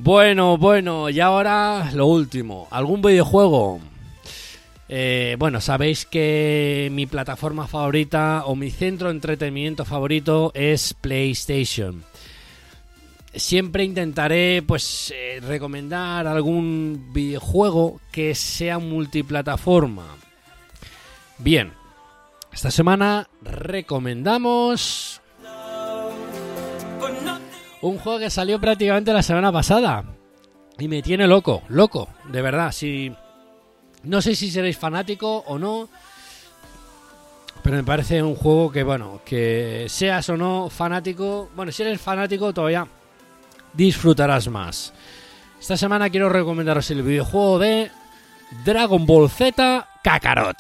[0.10, 2.68] Bueno, bueno, y ahora lo último.
[2.72, 3.80] ¿Algún videojuego?
[4.88, 12.04] Eh, bueno, sabéis que mi plataforma favorita o mi centro de entretenimiento favorito es PlayStation.
[13.36, 20.08] Siempre intentaré, pues, eh, recomendar algún videojuego que sea multiplataforma.
[21.38, 21.72] Bien,
[22.52, 25.22] esta semana recomendamos
[27.82, 30.04] un juego que salió prácticamente la semana pasada.
[30.78, 32.72] Y me tiene loco, loco, de verdad.
[32.72, 33.12] Si
[34.04, 35.90] no sé si seréis fanático o no.
[37.62, 41.50] Pero me parece un juego que, bueno, que seas o no fanático.
[41.56, 42.88] Bueno, si eres fanático todavía
[43.74, 44.94] disfrutarás más.
[45.60, 47.92] Esta semana quiero recomendaros el videojuego de
[48.64, 50.58] Dragon Ball Z Kakarot.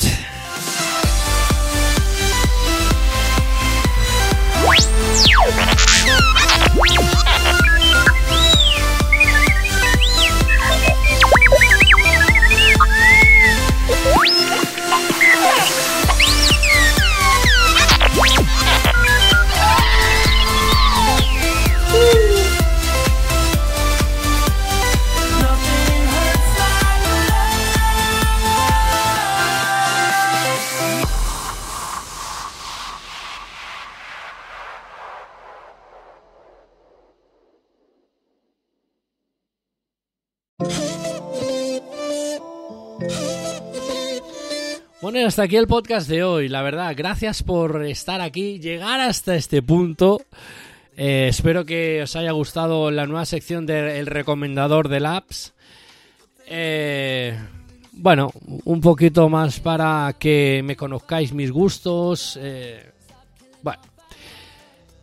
[45.09, 46.49] Hasta aquí el podcast de hoy.
[46.49, 50.21] La verdad, gracias por estar aquí, llegar hasta este punto.
[50.95, 55.53] Eh, espero que os haya gustado la nueva sección del recomendador del apps.
[56.45, 57.35] Eh,
[57.91, 58.31] bueno,
[58.65, 62.37] un poquito más para que me conozcáis mis gustos.
[62.39, 62.91] eh,
[63.63, 63.81] bueno,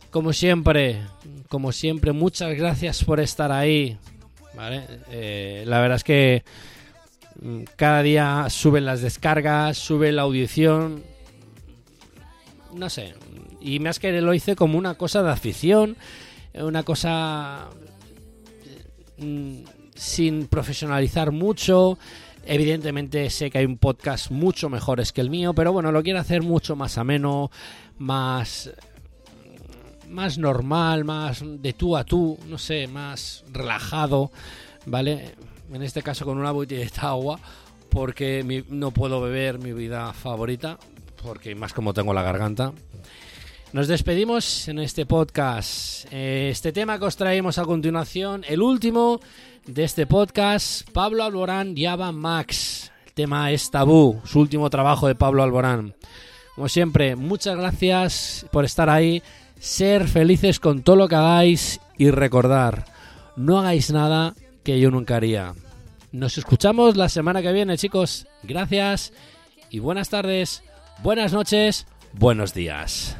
[0.09, 1.01] como siempre,
[1.49, 3.97] como siempre, muchas gracias por estar ahí.
[4.55, 4.83] ¿vale?
[5.11, 6.43] Eh, la verdad es que
[7.75, 11.03] cada día suben las descargas, sube la audición.
[12.73, 13.13] No sé.
[13.61, 15.97] Y más que lo hice como una cosa de afición,
[16.53, 17.67] una cosa
[19.17, 19.57] mm,
[19.95, 21.97] sin profesionalizar mucho.
[22.45, 26.19] Evidentemente sé que hay un podcast mucho mejores que el mío, pero bueno, lo quiero
[26.19, 27.51] hacer mucho más ameno,
[27.97, 28.71] más
[30.09, 34.31] más normal, más de tú a tú, no sé, más relajado,
[34.85, 35.35] ¿vale?
[35.73, 37.39] En este caso con una botellita de agua,
[37.89, 40.77] porque mi- no puedo beber mi vida favorita,
[41.23, 42.73] porque más como tengo la garganta.
[43.73, 46.05] Nos despedimos en este podcast.
[46.11, 49.19] Eh, Este tema que os traemos a continuación, el último
[49.65, 52.91] de este podcast, Pablo Alborán Java Max.
[53.07, 55.95] El tema es Tabú, su último trabajo de Pablo Alborán.
[56.55, 59.21] Como siempre, muchas gracias por estar ahí,
[59.59, 62.85] ser felices con todo lo que hagáis y recordar,
[63.35, 64.33] no hagáis nada
[64.67, 65.53] que yo nunca haría.
[66.11, 68.27] Nos escuchamos la semana que viene, chicos.
[68.43, 69.13] Gracias
[69.69, 70.61] y buenas tardes,
[71.01, 73.15] buenas noches, buenos días.